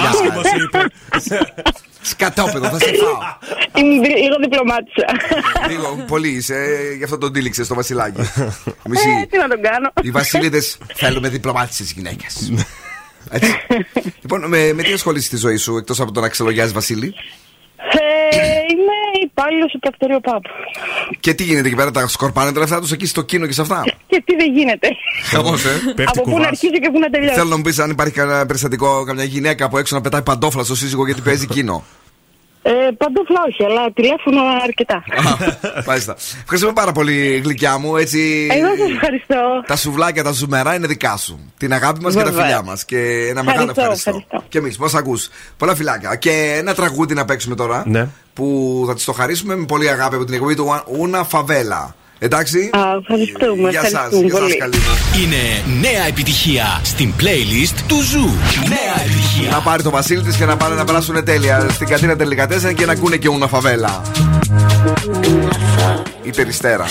[0.10, 0.84] Άσχημος είπε.
[2.02, 3.18] Σκατόπεδο, θα σε φάω.
[3.84, 5.06] Είμαι δι- λίγο διπλωμάτισα.
[5.69, 8.22] Λίγο, πολύ είσαι, ε, γι' αυτό τον τύλιξε στο βασιλάκι.
[8.85, 9.91] Εμείς Ε, οι- τι να τον κάνω.
[10.02, 10.60] οι βασίλειδε
[10.94, 12.52] θέλουμε διπλωμάτισε γυναίκες.
[13.31, 13.53] Έτσι.
[14.22, 17.14] Λοιπόν, με, με τι ασχολείσαι στη ζωή σου εκτός από το να ξελογιάζει Βασίλη;
[17.91, 18.38] Ε,
[18.72, 18.94] είμαι
[19.31, 20.43] υπάλληλος στο πρακτορείο ΠΑΠ.
[21.19, 23.61] Και τι γίνεται εκεί πέρα, τα σκορπάνε τα λεφτά τους εκεί στο κίνο και σε
[23.61, 24.87] αυτά; Και τι δεν γίνεται.
[25.23, 25.69] Χαμός, ε.
[26.05, 27.35] Από πού να αρχίσει και πού να τελειώσει.
[27.35, 30.63] Θέλω να μου πεις αν υπάρχει κανένα περιστατικό, καμιά γυναίκα από έξω να πετάει παντόφλα
[30.63, 31.83] στο σύζυγο γιατί παίζει κίνο.
[32.61, 35.03] Ε, παντόφλα όχι, αλλά τηλέφωνο αρκετά.
[35.88, 36.15] Μάλιστα.
[36.41, 37.97] Ευχαριστούμε πάρα πολύ, γλυκιά μου.
[37.97, 39.35] Έτσι, Εγώ σας ευχαριστώ.
[39.67, 41.39] τα σουβλάκια, τα ζουμερά είναι δικά σου.
[41.57, 42.41] Την αγάπη μας και τα Βέβαια.
[42.43, 42.85] φιλιά μας.
[42.85, 42.97] Και
[43.29, 44.09] ένα μεγάλο Ευχαριστώ, ευχαριστώ.
[44.09, 44.43] ευχαριστώ.
[44.49, 45.29] Και εμείς, πώ ακούς.
[45.57, 46.15] Πολλά φιλάκια.
[46.15, 47.84] Και ένα τραγούδι να παίξουμε τώρα.
[47.88, 48.07] Ναι.
[48.34, 51.95] Που θα της το χαρίσουμε με πολύ αγάπη από την εκπομπή του Una Favela.
[52.19, 52.69] Εντάξει.
[52.73, 53.91] Α, ευχαριστούμε, Γεια σας.
[53.91, 54.57] ευχαριστούμε Γεια σας, πολύ.
[54.57, 54.76] καλή.
[55.23, 58.26] Είναι νέα επιτυχία στην playlist του Zoo.
[58.68, 59.49] Νέα επιτυχία.
[59.52, 62.73] Να πάρει το Βασίλη της και να πάνε να περάσουν τέλεια στην κατίνα τελικά 4
[62.76, 64.01] και να ακούνε και Una Favela.
[66.23, 66.85] Η περιστέρα.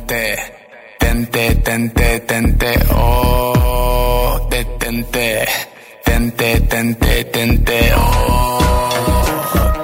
[0.00, 5.44] tente, tente, tente, oh, detente,
[6.04, 9.83] tente, tente, tente, oh.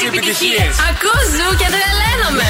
[0.00, 0.74] και επιτυχίες.
[0.90, 2.48] Ακούω ζου και τρελαίνομαι.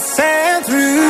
[0.00, 1.09] sand through.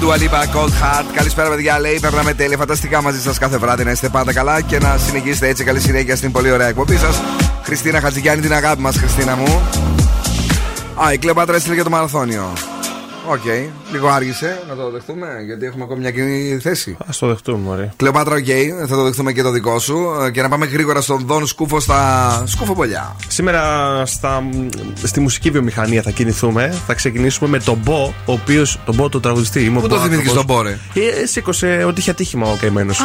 [0.00, 1.04] Dua Lipa, Cold Heart.
[1.14, 1.78] Καλησπέρα, παιδιά.
[1.78, 2.56] Λέει, περνάμε τέλεια.
[2.56, 5.64] Φανταστικά μαζί σας κάθε βράδυ να είστε πάντα καλά και να συνεχίσετε έτσι.
[5.64, 7.20] Καλή συνέχεια στην πολύ ωραία εκπομπή σας.
[7.62, 9.62] Χριστίνα Χατζηγιάννη, την αγάπη μας, Χριστίνα μου.
[11.04, 12.52] Α, η Κλεοπάτρα έστειλε για το μαραθώνιο.
[13.28, 13.40] Οκ,
[13.92, 16.96] λίγο άργησε να το δεχτούμε γιατί έχουμε ακόμη μια κοινή θέση.
[17.00, 17.92] Α το δεχτούμε, μωρέ.
[17.96, 18.44] Κλεοπάτρα, οκ,
[18.88, 19.98] θα το δεχτούμε και το δικό σου.
[20.26, 23.16] Ε, Και να πάμε γρήγορα στον Δον Σκούφο στα σκούφοπολιά.
[23.28, 23.62] Σήμερα
[24.06, 24.42] στα,
[25.02, 26.74] στη μουσική βιομηχανία θα κινηθούμε.
[26.86, 28.78] Θα ξεκινήσουμε με τον Μπο, ο οποίος.
[28.84, 29.64] τον Μπο, τον τραγουδιστή.
[29.64, 30.56] Είμαι ο Πού το Μπο θυμήθηκε άνθρωπος.
[30.56, 33.00] τον Μπο, ρε; Ε, σήκωσε ότι είχε ατύχημα ο καημένος.
[33.00, 33.04] Α.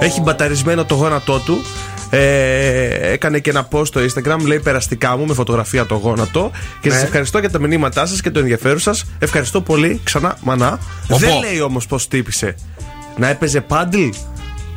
[0.00, 1.62] Έχει μπαταρισμένο το γόνατό του.
[2.10, 6.50] Ε, έκανε και ένα post στο Instagram, λέει περαστικά μου με φωτογραφία το γόνατο.
[6.80, 6.94] Και Ναι.
[6.94, 9.04] σας ευχαριστώ για τα μηνύματά σας και το ενδιαφέρον σας.
[9.36, 10.78] Ευχαριστώ πολύ, ξανά, μανά.
[11.08, 11.40] Ο Δεν Μπο.
[11.40, 12.54] λέει όμως πώς τύπησε.
[13.16, 14.08] Να έπαιζε πάντλ.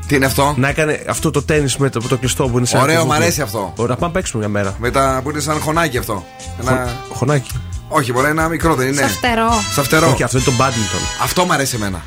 [0.07, 2.81] Τι είναι αυτό; Να έκανε αυτό το τέννη με το, το κλειστό που είναι σαν
[2.81, 3.17] Ωραίο, κουβούκλο.
[3.17, 3.73] μ' αρέσει αυτό.
[3.75, 4.75] Ωραία, πάμε να παίξουμε μια μέρα.
[4.79, 6.25] Με τα που είναι σαν χωνάκι αυτό.
[6.61, 6.95] Ένα...
[7.13, 7.51] Χωνάκι.
[7.87, 9.49] Όχι, μπορεί ένα μικρό δεν είναι; Σαν φτερό.
[9.73, 10.09] Σαν φτερό.
[10.11, 11.23] Όχι, αυτό είναι το badminton.
[11.23, 12.01] Αυτό μ' αρέσει εμένα.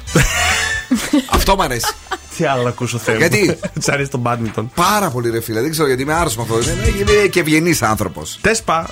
[1.37, 1.95] αυτό μ' αρέσει.
[2.41, 3.19] Τι άλλο να ακούσω θέλω.
[3.19, 4.65] Γιατί; Της αρέσει το badminton.
[4.75, 5.61] Πάρα πολύ ρε φίλε.
[5.61, 6.71] Δεν ξέρω γιατί είμαι άρρωστος με αυτό.
[6.71, 8.39] Είμαι, είμαι και ευγενής άνθρωπος.
[8.41, 8.87] Τέσπα.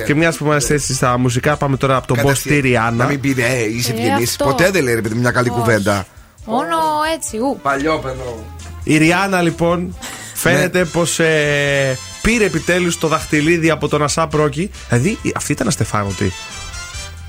[0.00, 3.04] ε, Και μιας που είμαστε έτσι στα μουσικά, πάμε τώρα από τον Μπο στη Ριάννα.
[3.04, 4.30] Να μην πείτε, ε, είσαι Ε, ευγενής.
[4.30, 4.44] αυτό.
[4.44, 5.58] Ποτέ δεν λέει ρε παιδί μια καλή Όχι.
[5.58, 6.06] κουβέντα.
[6.44, 6.76] Μόνο
[7.16, 7.58] έτσι, ου.
[7.62, 8.44] Παλιό παιδό.
[8.82, 9.96] Η Ριάννα λοιπόν
[10.42, 14.70] φαίνεται πως ε, πήρε επιτέλους το δαχτυλίδι από τον Ασά Πρόκη.
[14.88, 16.32] Δηλαδή αυτή ήταν αστεφάνωτη.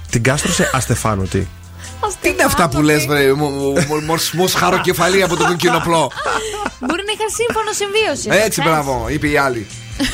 [0.10, 1.48] Την κάστρωσε αστεφάνωτη.
[2.22, 3.26] Τι είναι αυτά που λες, βρε.
[4.06, 6.12] Μορσμό χαροκεφαλή από τον κοινοπλό;
[6.80, 8.46] Μπορεί να είχαν σύμφωνο συμβίωσης.
[8.46, 9.68] Έτσι, μπράβο, είπε η άλλη.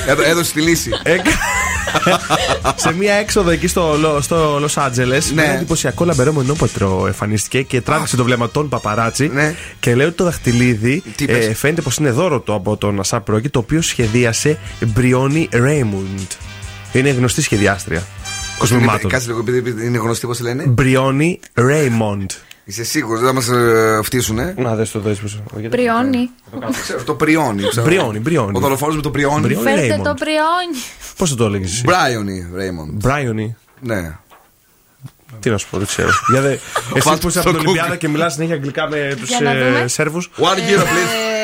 [0.07, 0.89] Έδω- Έδωσε τη λύση.
[2.75, 5.43] σε μια έξοδο εκεί στο, Λο- στο Λο Άντζελε, Ναι.
[5.43, 9.27] ένα εντυπωσιακό λαμπερό μονόπατρο εμφανίστηκε και τράβηξε το βλέμμα των παπαράτσι.
[9.33, 9.55] Ναι.
[9.79, 12.99] Και λέει ότι το δαχτυλίδι Τι πες; ε, φαίνεται πως είναι δώρο του από τον
[12.99, 16.31] Ασά Πρόκη, το οποίο σχεδίασε Μπριόνι Ρέιμουντ.
[16.91, 18.03] Είναι γνωστή σχεδιάστρια.
[18.57, 19.09] Κοσμημάτων.
[19.09, 22.31] Κάτσε λίγο, επειδή είναι γνωστή, πώς τη λένε; Μπριόνι Ρέιμοντ.
[22.65, 23.49] Είσαι σίγουρος, δεν θα μας
[24.03, 25.43] φτύσουνε; Να δες το δες πίσω.
[25.69, 26.29] Πριόνι.
[26.81, 27.63] Ξέρω, Το πριόνι.
[27.67, 27.85] ξέρω.
[27.85, 28.51] Μπριόνι, μπριόνι.
[28.57, 29.41] Ο δολοφόνος με το πριόνι.
[29.45, 29.63] Μπριόνι.
[29.69, 30.03] Φέρτε Raymond.
[30.03, 30.77] το πριόνι.
[31.17, 32.89] Πώς θα το έλεγες εσύ; Μπράιονι, Ρέιμοντ.
[32.91, 33.55] Μπράιονι.
[33.81, 34.15] Ναι.
[35.39, 36.09] Τι να σου πω, δεν ξέρω.
[36.31, 36.51] Για δε,
[36.95, 37.69] εσύ Βάλτε που είσαι στο από την Google.
[37.69, 39.87] Ολυμπιάδα και μιλάς συνέχεια αγγλικά με τους Για να δούμε.
[39.87, 40.29] Σέρβους.
[40.37, 41.35] One euro, please.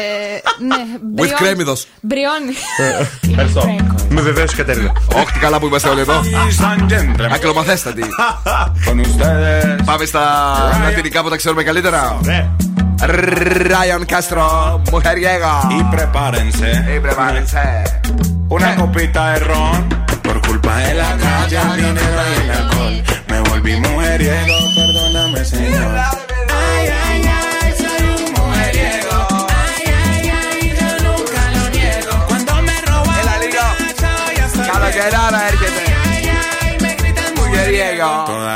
[0.44, 1.32] Ε, Ναι, With μπριόνι.
[1.36, 1.88] κρέμιδος.
[2.02, 2.54] Μπριόνι.
[3.30, 3.76] Ευχαριστώ.
[4.10, 4.92] Με βεβαίως η Κατέρινα.
[5.16, 6.22] Όχι, τι καλά που είμαστε όλοι εδώ.
[7.34, 8.04] Ακλομαθέστατοι.
[9.86, 10.22] Πάμε στα
[10.84, 12.18] λατινικά που τα ξέρουμε καλύτερα.
[12.24, 12.50] Ναι.
[13.04, 14.46] Ryan Castro,
[14.92, 15.54] mujeriego.
[15.78, 16.70] Y prepárense.
[16.96, 17.64] Y prepárense.
[18.58, 19.80] Una copita de ron.
[20.26, 22.96] Por culpa de la calle, el dinero y el alcohol.
[23.32, 26.21] Me volví mujeriego, perdóname, señor.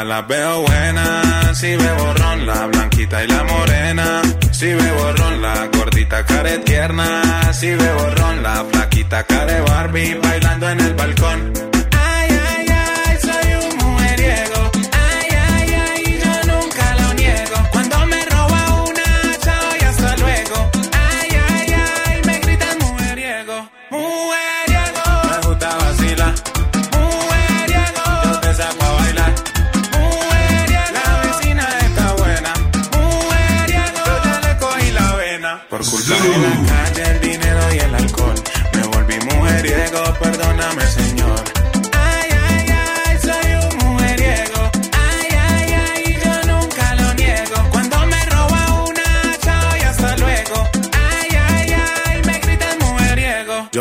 [0.07, 4.21] Las veo buenas, si bebo ron, la blanquita y la morena.
[4.51, 7.53] Si bebo ron, la gordita care tierna.
[7.53, 11.74] Si bebo ron, la flaquita care Barbie bailando en el balcón.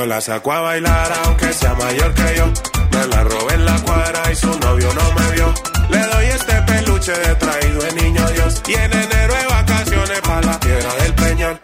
[0.05, 2.45] Yo la saco a bailar aunque sea mayor que yo.
[2.93, 5.55] Me la robé en la cuadra y su novio no me vio.
[5.89, 8.63] Le doy este peluche de traído de niño Dios.
[8.69, 11.61] Y en enero de vacaciones para la tierra del Peñol.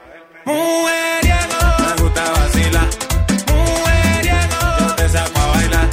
[0.46, 2.86] Mujeriego, me gusta vacilar.
[3.46, 5.88] Mujeriego, yo te saco a bailar.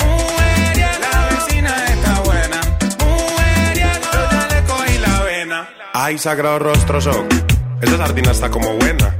[0.00, 2.60] Mujeriego, la vecina está buena.
[3.00, 5.68] Mujeriego, yo ya le cogí la vena.
[5.92, 7.28] Ay, sagrado rostro son.
[7.82, 9.11] Esa sardina está como buena.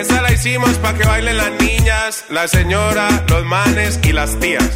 [0.00, 4.68] Esa la hicimos pa' que bailen las niñas, la señora, los manes y las tías.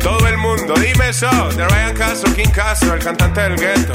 [0.00, 3.92] Todo el mundo, dime eso, de Ryan Castro, King Castro, el cantante del gueto.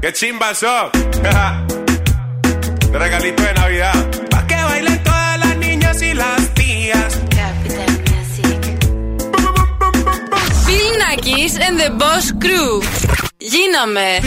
[0.00, 0.90] ¡Qué chimba so!
[2.94, 4.10] de regalito de Navidad.
[4.30, 7.20] Pa' que bailen todas las niñas y las tías.
[10.66, 12.80] Bill Nackis and the Boss Crew.
[13.40, 14.20] Γίναμε.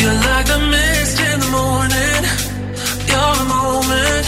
[0.00, 2.22] You're like the mist in the morning.
[3.10, 4.26] You're moment,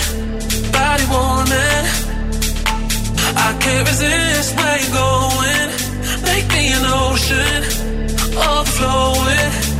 [0.72, 1.86] body warming.
[3.46, 5.68] I can't resist where you're going.
[6.28, 7.60] Make me an ocean,
[8.36, 9.79] overflowing.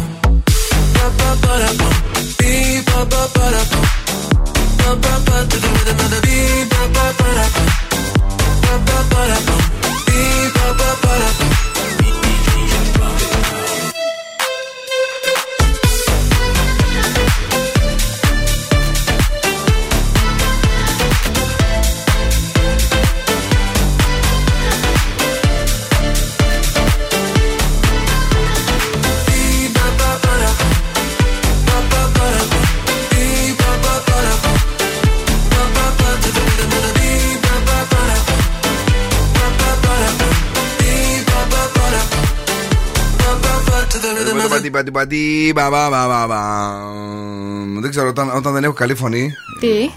[44.81, 47.81] Πατι, πατι, πατι, μπα, μπα, μπα, μπα, μπα.
[47.81, 49.33] Δεν ξέρω, όταν, όταν δεν έχω καλή φωνή.
[49.59, 49.91] Τι,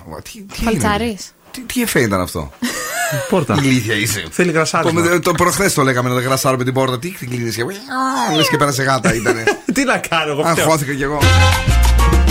[0.57, 1.19] τι φαλτσάρι.
[1.51, 2.51] Τι, τι εφέ ήταν αυτό;
[3.29, 3.55] Πόρτα.
[3.59, 4.25] Ηλίθεια είσαι.
[4.31, 5.03] Θέλει γρασάρισμα.
[5.03, 6.99] Το, το προχθές το λέγαμε να γρασάρουμε την πόρτα.
[6.99, 7.65] Τι την κλείνεις και.
[8.37, 9.35] Λες και πέρασε γάτα ήταν.
[9.75, 10.65] Τι να κάνω εγώ φταίω.
[10.65, 11.19] Αγχώθηκα κι εγώ.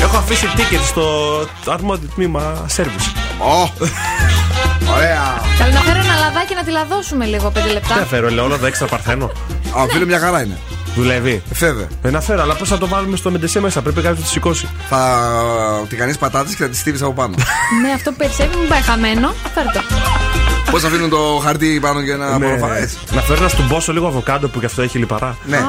[0.02, 3.16] Έχω αφήσει ticket στο αρμόδιο τμήμα service.
[3.40, 3.72] Ω!
[4.96, 5.42] Ωραία.
[5.58, 7.96] Θέλω να φέρω ένα λαδάκι να τη λαδώσουμε λίγο, πέντε Τι λεπτά.
[7.96, 9.32] να φέρω, ελαιόλαδο τα έξτρα παρθένο.
[9.78, 10.58] Α, φίλε, μια χαρά είναι.
[10.96, 11.44] Δουλεύει.
[11.54, 11.88] Φεύγε.
[12.02, 14.30] Ε, να φέρω, αλλά πώς θα το βάλουμε στο μεντεσέ μέσα, πρέπει κάποιος να το
[14.32, 14.68] σηκώσει.
[14.90, 15.20] Θα
[15.90, 17.36] τη κάνει πατάτες και θα τη στείλεις από πάνω.
[17.84, 19.34] ναι, αυτό που περισσεύει μην πάει χαμένο.
[19.54, 19.82] Φέρ το.
[20.72, 22.46] Πώς θα αφήνουν το χαρτί πάνω για να Ναι.
[22.52, 22.90] αποφάει.
[23.12, 25.38] Να φέρω να στουμπώσω λίγο αβοκάντο που γι' αυτό έχει λιπαρά.
[25.46, 25.60] Ναι.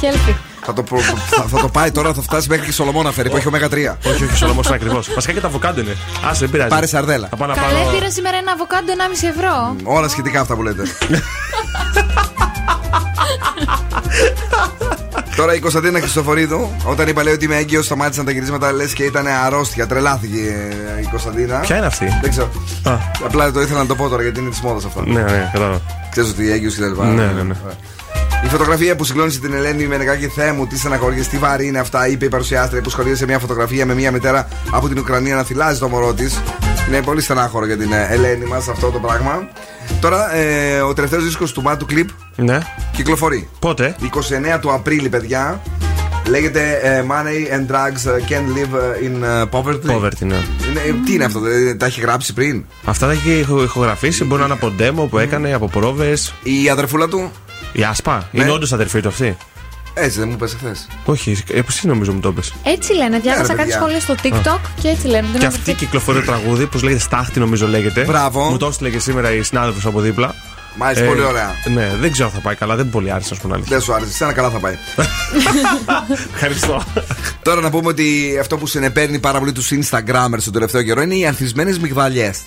[0.00, 0.36] Χέλπι.
[0.64, 1.00] Θα το, προ-
[1.30, 3.70] θα, θα το πάει τώρα, θα φτάσει μέχρι και Σολομόνα φέρει που έχει ωμέγα 3.
[3.70, 5.08] Όχι, όχι, Σολομός είναι ακριβώς.
[5.14, 5.90] Βασικά και το αβοκάντο είναι.
[6.26, 6.68] Α, δεν πειράζει.
[6.68, 7.26] Πάρε σαρδέλα.
[7.30, 7.90] Θα πάω να Καλέ, πάρω.
[7.90, 8.92] πήρα σήμερα ένα αβοκάντο
[9.22, 9.76] 1,5 ευρώ.
[9.82, 10.82] Όλα σχετικά αυτά που λέτε.
[15.36, 19.02] Τώρα η Κωνσταντίνα Χριστοφορίδου, όταν είπα λέει ότι είμαι έγκυος, σταμάτησαν τα γυρίσματα, λες και
[19.02, 19.86] ήταν αρρώστια.
[19.86, 20.38] Τρελάθηκε
[20.96, 21.58] ε, η Κωνσταντίνα.
[21.58, 22.50] Ποια είναι αυτή; Δεν ξέρω.
[22.82, 22.96] Α.
[23.24, 25.02] Απλά το ήθελα να το πω τώρα γιατί είναι της μόδας αυτό.
[25.02, 25.80] Ναι, ναι, κατάλαβα.
[26.10, 27.04] Ξέρεις ότι έγκυος και τα λοιπά.
[27.04, 27.54] Ναι, ναι, ναι.
[28.44, 31.78] Η φωτογραφία που συγκλώνησε την Ελένη με νεκάκι Θεέ μου, τι στεναχωριές, τι βαρύ είναι
[31.78, 35.42] αυτά, είπε η παρουσιάστρια που σχολίασε μια φωτογραφία με μια μητέρα από την Ουκρανία να
[35.42, 36.40] θυλάζει το μωρό της.
[36.88, 39.48] Είναι πολύ στενάχωρο για την ε, Ελένη μας αυτό το πράγμα.
[40.00, 42.04] Τώρα ε, ο τελευταίος δίσκος του Mad to Clip
[42.36, 42.58] Ναι.
[42.92, 43.48] κυκλοφορεί.
[43.58, 43.96] Πότε;
[44.54, 45.60] 29 του Απρίλη, παιδιά.
[46.26, 49.96] Λέγεται ε, Money and Drugs uh, Can't Live uh, in uh, Poverty.
[49.96, 50.36] Poverty, ναι.
[50.68, 54.24] Είναι, ε, τι είναι αυτό, δεν τα έχει γράψει πριν; Αυτά τα έχει ηχο- ηχογραφήσει,
[54.24, 56.16] μπορεί να είναι από demo που έκανε, από πρόβε.
[56.42, 57.30] Η αδερφούλα του;
[57.72, 58.42] Η Άσπα; Ναι.
[58.42, 59.36] Είναι όντως αδερφή του αυτή;
[60.00, 60.76] Έτσι δεν μου πες χθε.
[61.04, 62.52] Όχι, ε, εσύ νομίζω μου το πες.
[62.62, 63.18] Έτσι λένε.
[63.18, 63.76] Διάβασα Ναι, ρε, κάτι παιδιά.
[63.76, 65.26] σχόλια στο TikTok και έτσι λένε.
[65.32, 68.04] Δεν Και έχω αυτή κυκλοφορεί το τραγούδι, που λέγεται Στάχτη, νομίζω λέγεται.
[68.04, 68.44] Μπράβο.
[68.50, 70.34] Μου το έστειλε και σήμερα η συνάδελφος από δίπλα.
[70.80, 71.54] Μάλιστα, πολύ ωραία.
[71.74, 73.56] Ναι, δεν ξέρω αν θα πάει καλά, δεν μου πολύ άρεσε, να σου πω την
[73.56, 73.76] αλήθεια.
[73.76, 74.76] Δεν σου άρεσε, σένα καλά θα πάει.
[76.34, 76.82] Ευχαριστώ.
[77.42, 81.14] Τώρα να πούμε ότι αυτό που συνεπέρνει πάρα πολύ τους Instagrammers τον τελευταίο καιρό είναι
[81.14, 82.40] οι ανθισμένες μυγδαλιές.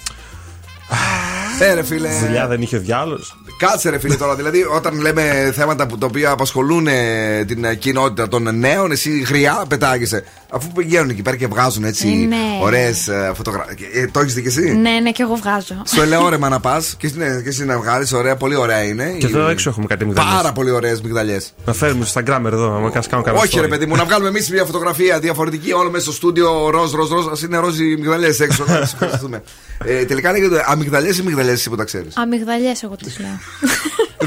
[1.62, 2.10] Ε, ρε φίλε.
[2.26, 3.36] Δουλειά δεν είχε διάλογος.
[3.58, 4.36] Κάτσε ρε φίλε τώρα.
[4.36, 9.24] Δηλαδή, όταν λέμε θέματα που τα οποία απασχολούν ε, την ε, κοινότητα των νέων, εσύ
[9.26, 10.24] χρειά πετάγεσαι.
[10.54, 12.36] Αφού πηγαίνουν εκεί πέρα και βγάζουν έτσι Ε, ναι.
[12.62, 14.08] ωραίες φωτογραφίε.
[14.12, 15.82] το έχεις δει και εσύ; Ναι, ναι, και εγώ βγάζω.
[15.84, 19.04] Στο ελαιόρεμα να πας και, ναι, και εσύ να βγάλεις, ωραία, πολύ ωραία είναι.
[19.18, 20.34] Και Οι- εδώ έξω έχουμε κάτι μηδενιές.
[20.36, 21.54] Πάρα πολύ ωραίες μυγδαλιές.
[21.66, 23.70] Να φέρουμε στο Instagram εδώ, να κάνεις κάνω κανένα Όχι, ρε story.
[23.70, 27.26] παιδί μου, να βγάλουμε εμείς μια φωτογραφία διαφορετική, όλο μέσα στο στούντιο ροζ, ροζ, ροζ.
[27.26, 28.64] Α είναι ροζ οι μυγδαλιές έξω.
[28.68, 29.44] να σας ευχαριστούμε.
[29.86, 32.18] ε, τελικά λέγεται αμυγδαλιές ή μυγδαλιές, εσύ που τα ξέρεις.
[32.18, 33.40] Αμυγδαλιές, εγώ τις λέω.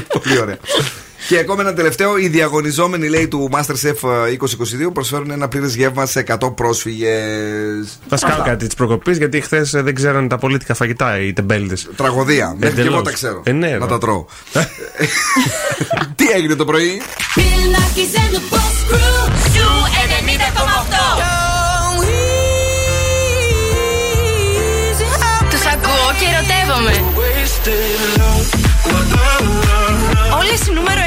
[0.23, 0.57] Πολύ ωραία.
[1.27, 2.17] Και ακόμα ένα τελευταίο.
[2.17, 4.37] Οι διαγωνιζόμενοι λέει του Masterchef ε,
[4.87, 7.99] 2022 προσφέρουν ένα πλήρες γεύμα σε 100 πρόσφυγες.
[8.07, 11.75] Θα σκάω κάτι της προκοπής γιατί χθες δεν ξέραν τα πολίτικα φαγητά οι τεμπέληδες.
[11.95, 12.55] Τραγωδία.
[12.57, 13.41] Μέχρι και εγώ τα ξέρω.
[13.45, 13.85] Ε, ναι, να ρε.
[13.85, 14.25] τα τρώω.
[16.15, 17.01] Τι έγινε το πρωί;
[17.35, 19.31] Bill and the Boss Crew.
[19.53, 19.69] Zoo
[20.41, 21.55] 90,8.
[25.49, 26.93] Τους ακούω και ερωτεύομαι.
[30.39, 31.04] Όλες οι νούμερο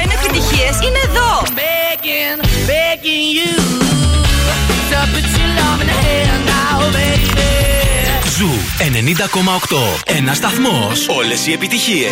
[8.39, 10.15] Ζου 90,8.
[10.17, 10.91] Ένα σταθμό.
[11.17, 12.09] Όλε οι επιτυχίε.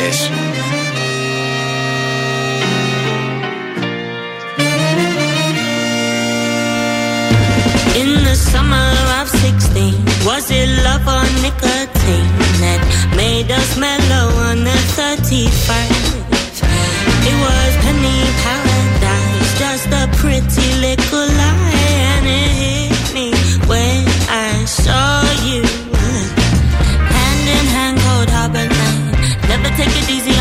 [8.02, 9.96] In the summer of 16,
[10.28, 12.32] was it love or nicotine
[12.64, 12.82] that
[13.22, 16.08] made us mellow on the 31st?
[17.30, 22.77] It was penny paradise, just a pretty little lie, and it
[29.78, 30.37] take it easy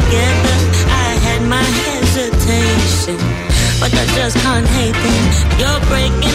[0.00, 0.56] together.
[0.90, 3.16] I had my hesitation,
[3.78, 5.24] but I just can't hate them.
[5.60, 6.33] You're breaking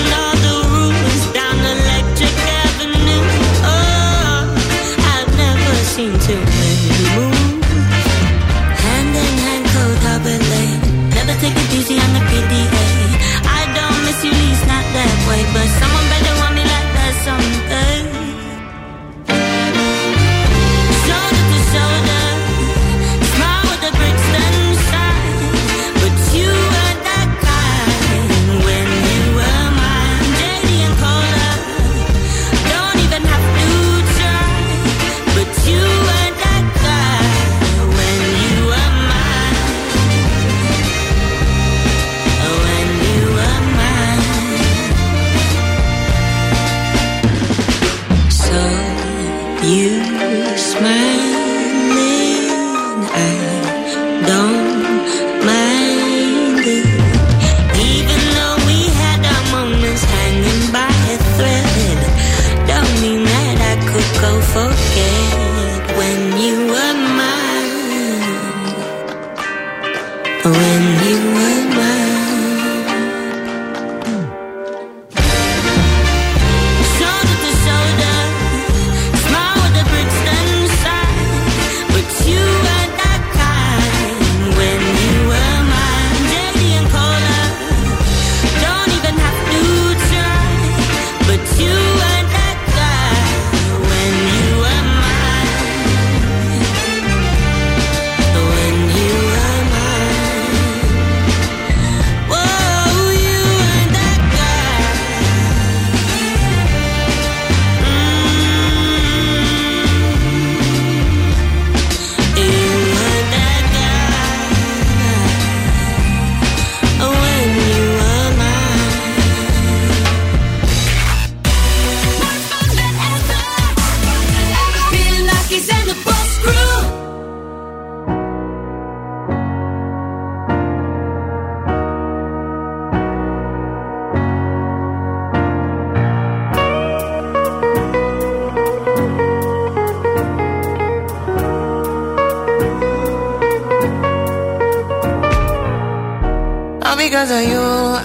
[147.00, 147.62] because of you,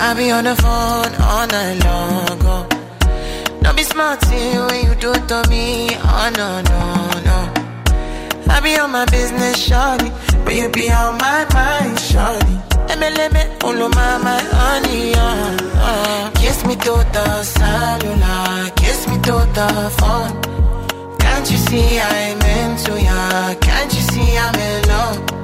[0.06, 2.38] I be on the phone all night long.
[2.46, 2.64] Oh.
[3.62, 5.88] Don't be smart when you do it to me.
[5.92, 6.80] Oh no, no,
[7.28, 7.38] no.
[8.54, 10.08] I be on my business, shawty.
[10.44, 12.54] But you be on my mind, shawty.
[13.34, 15.58] Me, follow my, my honey, uh,
[15.88, 16.30] uh.
[16.36, 21.18] Kiss me to the cellular, kiss me to the phone.
[21.18, 23.54] Can't you see I'm into ya?
[23.60, 25.43] Can't you see I'm in love?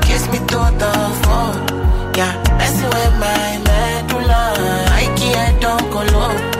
[0.51, 2.13] phone.
[2.15, 4.53] Yeah, messing with my medulla.
[4.91, 6.50] I can't don't go low.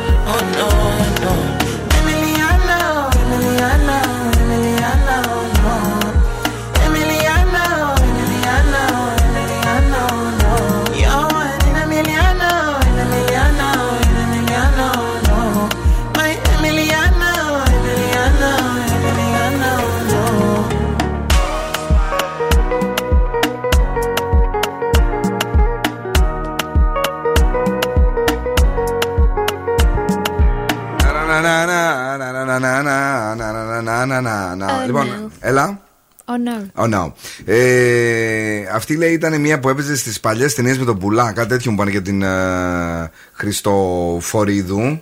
[34.10, 35.30] Oh, Λοιπόν, no.
[35.40, 35.82] έλα.
[36.26, 36.84] Oh no.
[36.86, 37.12] Oh no.
[37.46, 41.32] Ε, αυτή λέει ήταν μια που έπαιζε στις παλιές ταινίες με τον Πουλά.
[41.32, 45.02] Κάτι τέτοιο μου πάνε για την ε, Χριστοφορίδου.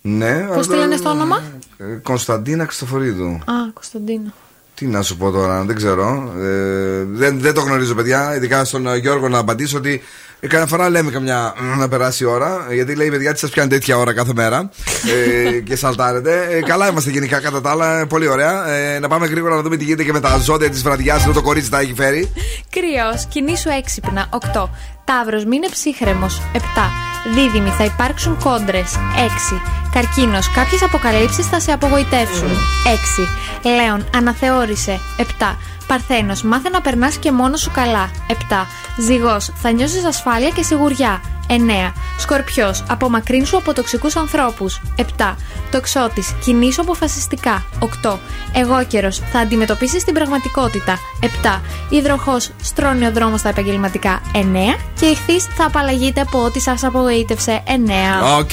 [0.00, 0.48] Ναι.
[0.54, 1.42] Πώς τη λένε στο όνομα;
[1.76, 3.26] Ε, Κωνσταντίνα Χριστοφορίδου.
[3.26, 4.32] Α, Κωνσταντίνο.
[4.74, 6.32] Τι να σου πω τώρα, δεν ξέρω.
[6.38, 8.36] Ε, δεν, δεν το γνωρίζω, παιδιά.
[8.36, 10.02] Ειδικά στον ε, Γιώργο να απαντήσω ότι
[10.40, 12.66] ε, καμιά φορά λέμε καμιά μ, να περάσει η ώρα.
[12.72, 14.70] Γιατί λέει, παιδιά, τι σας πιάνει τέτοια ώρα κάθε μέρα.
[15.46, 16.46] ε, και σαλτάρετε.
[16.50, 17.98] Ε, καλά είμαστε γενικά κατά τα άλλα.
[18.00, 18.68] ε, Πολύ ωραία.
[18.68, 21.22] Ε, να πάμε γρήγορα να δούμε τι γίνεται και με τα ζώδια της βραδιάς.
[21.22, 22.32] Εδώ το κορίτσι τα έχει φέρει.
[22.70, 24.26] Κρυό, κινήσου έξυπνα.
[24.54, 24.68] 8.
[25.04, 26.40] Ταύρος, μην είναι ψύχρεμος.
[26.52, 26.58] 7.
[27.34, 28.92] Δίδυμη, θα υπάρξουν κόντρες.
[29.52, 29.60] 6.
[29.92, 32.48] Καρκίνος, κάποιες αποκαλύψεις θα σε απογοητεύσουν.
[32.84, 33.28] 6.
[33.76, 35.00] Λέων, αναθεώρησε.
[35.16, 35.56] 7.
[35.86, 38.10] Παρθένος, μάθε να περνάς και μόνος σου καλά.
[38.26, 38.66] 7.
[38.98, 41.20] Ζυγός, θα νιώσεις ασφάλεια και σιγουριά.
[41.48, 41.92] 9.
[42.18, 44.80] Σκορπιός, απομακρύνσου από τοξικούς ανθρώπους.
[44.96, 45.36] 7.
[45.70, 47.64] Τοξότης, κινήσου αποφασιστικά.
[47.78, 48.18] 8.
[48.52, 48.86] Εγώ
[49.32, 50.98] θα αντιμετωπίσεις την πραγματικότητα.
[51.20, 51.62] 7.
[51.88, 54.20] Υδροχός, στρώνει ο δρόμος στα επαγγελματικά.
[54.34, 54.76] 9.
[55.00, 57.62] Και Ιχθύ θα απαλλαγείτε από ό,τι σας απογοήτευσε.
[57.66, 58.38] 9.
[58.38, 58.52] Οκ.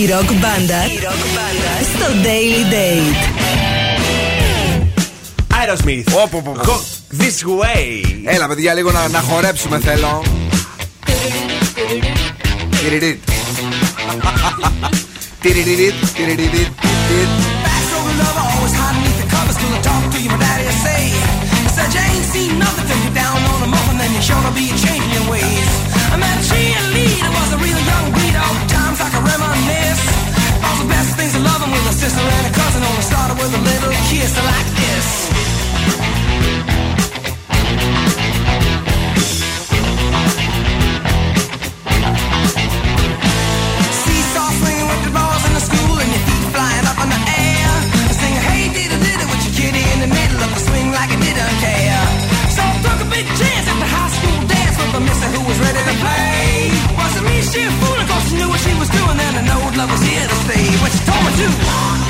[0.00, 0.82] Η ροκ μπάντα
[1.94, 3.71] στο Daily Date.
[5.62, 6.06] Aerosmith.
[6.68, 6.76] Go
[7.22, 8.02] this way.
[8.24, 10.24] Έλα, παιδιά, λίγο να, να χορέψουμε θέλω.
[12.70, 13.18] Τιριριτ.
[15.40, 17.32] Τιριριτ, τιριριτ, τιριριτ.
[17.64, 20.80] Backstory lover, always hiding beneath the covers till I talk to you, my daddy will
[20.86, 21.02] say.
[21.74, 24.52] Said you ain't seen nothing till you're down on a muffin, then you're sure to
[24.60, 25.68] be changing your ways.
[26.14, 30.02] I met a cheerleader, was a real young breed, all times I can reminisce.
[30.66, 33.52] All the best things of loving with a sister and a cousin, only started with
[33.60, 35.21] a little kiss like this.
[57.52, 59.90] She a fool, of course she knew what she was doing, then I know love
[59.90, 60.64] was here to stay.
[60.80, 62.01] What she told me to.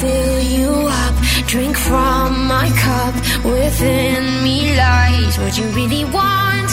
[0.00, 0.72] fill you
[1.02, 1.14] up.
[1.46, 3.14] Drink from my cup.
[3.44, 6.70] Within me lies what you really want.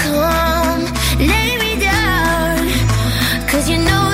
[0.00, 0.82] Come,
[1.18, 2.58] lay me down.
[3.48, 4.05] Cause you know.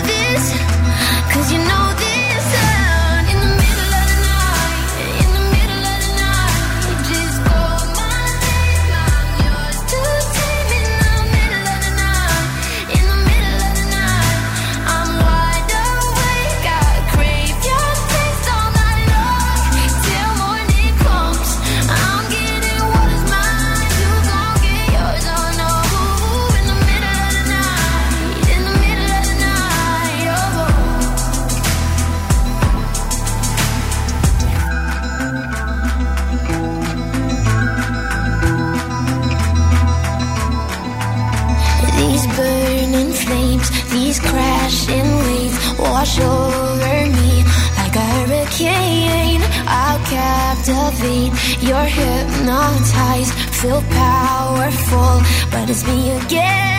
[51.62, 55.22] You're hypnotized, feel powerful,
[55.52, 56.71] but it's me again.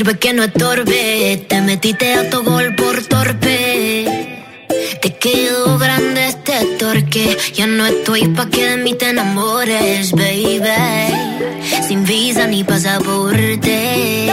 [0.00, 1.44] sirve que no estorbe.
[1.46, 4.38] Te metiste a tu gol por torpe.
[5.02, 7.36] Te quedó grande este torque.
[7.52, 11.12] Ya no estoy pa' que de mí te enamores, baby.
[11.86, 14.32] Sin visa ni pasaporte.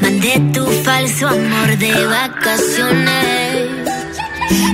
[0.00, 3.68] Mandé tu falso amor de vacaciones.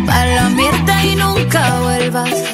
[0.06, 2.53] Para la mierda y nunca vuelvas.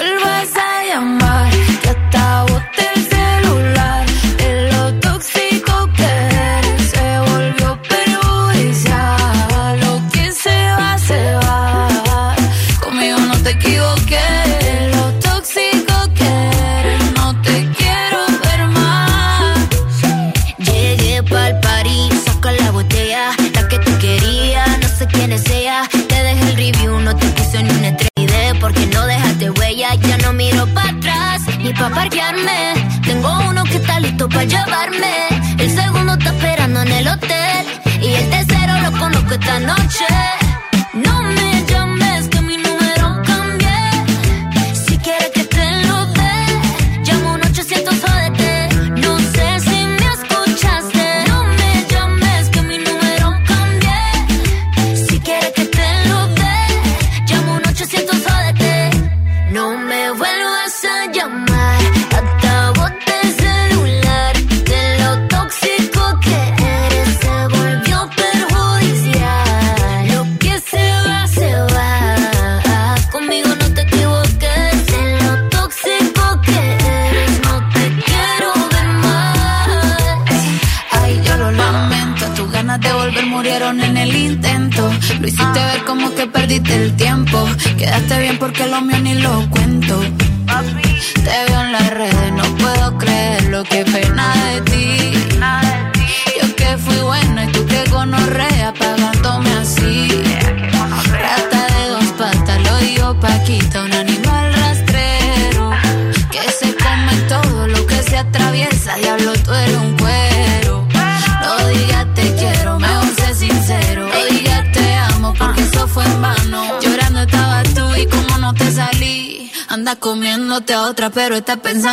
[121.09, 121.90] Pero estás pensando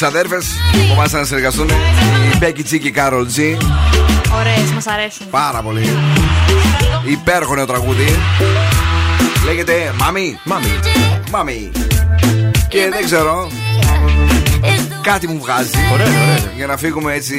[0.00, 1.68] ξαδέρφες που μας να συνεργαστούν,
[2.32, 3.56] η Μπέκι Τζι και η Κάρολ Τζι.
[4.38, 5.26] Ωραίες, μας αρέσουν.
[5.30, 5.96] Πάρα πολύ.
[7.04, 8.06] Υπέροχο νέο τραγούδι.
[9.44, 10.38] Λέγεται Μάμι.
[10.44, 10.66] Μάμι.
[11.30, 11.70] Μάμι.
[12.68, 13.48] Και δεν ξέρω.
[15.02, 15.70] Κάτι μου βγάζει.
[15.92, 16.52] Ωραία, ωραία.
[16.56, 17.36] Για να φύγουμε έτσι,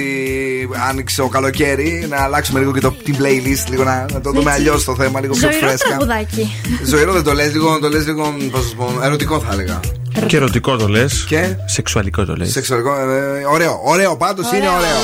[0.89, 4.51] άνοιξε ο καλοκαίρι, να αλλάξουμε λίγο και το, την playlist, λίγο να, να το δούμε
[4.51, 5.87] αλλιώς το θέμα, λίγο πιο Ζωηρό φρέσκα.
[5.87, 6.51] τραγουδάκι.
[6.85, 9.79] Ζωηρό δεν το λες, λίγο, το λες λίγο πώς να σου πω, ερωτικό θα έλεγα.
[10.25, 11.25] Και ερωτικό το λες.
[11.27, 12.51] Και; Σεξουαλικό το λες.
[12.51, 14.99] Σεξουαλικό, ε, ωραίο, ωραίο πάντως είναι ωραίο.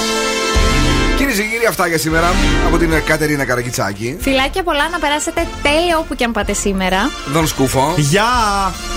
[1.18, 2.34] Κυρίες και κύριοι, αυτά για σήμερα
[2.68, 4.18] από την Κατερίνα Καρακιτσάκη.
[4.20, 6.98] Φιλάκια πολλά να περάσετε τέλεια όπου και αν πάτε σήμερα.
[7.34, 7.94] Δον Σκούφο.
[7.98, 8.24] Γεια!
[8.24, 8.95] Ω.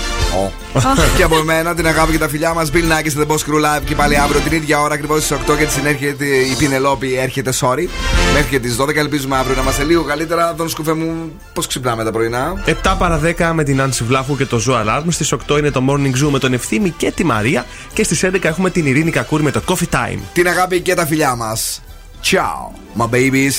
[1.17, 2.69] και από εμένα την αγάπη και τα φιλιά μας.
[2.73, 5.57] Bill Nackis The Boss Crew Live και πάλι αύριο την ίδια ώρα ακριβώς στις 8
[5.57, 7.15] και τη συνέρχεται η Πινελόπη.
[7.15, 7.87] Έρχεται, sorry.
[8.33, 8.95] Μέχρι και τις 12.
[8.95, 10.53] Ελπίζουμε αύριο να είμαστε λίγο καλύτερα.
[10.53, 14.45] Δον Σκούφε μου, πώς ξυπνάμε τα πρωινά; 7 παρα 10 με την Άνση Βλάχου και
[14.45, 15.03] το Ζω Alarm.
[15.07, 17.65] Στις 8 είναι το Morning Zoo με τον Ευθύμη και τη Μαρία.
[17.93, 20.19] Και στις 11 έχουμε την Ειρήνη Κακούρη με το Coffee Time.
[20.33, 21.81] Την αγάπη και τα φιλιά μας.
[22.21, 23.55] Ciao, my babies.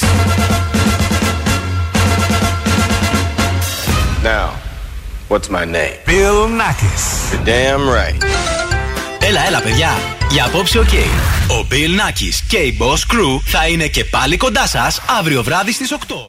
[4.23, 4.70] Now,
[5.31, 5.97] what's my name?
[6.13, 7.05] Bill Nakis.
[7.33, 8.25] You're damn right.
[9.21, 9.91] Έλα, έλα, παιδιά.
[10.31, 10.93] Για απόψε, οκ.
[11.49, 15.73] Ο Bill Nakis και η Boss Crew θα είναι και πάλι κοντά σας αύριο βράδυ
[15.73, 16.29] στις 8.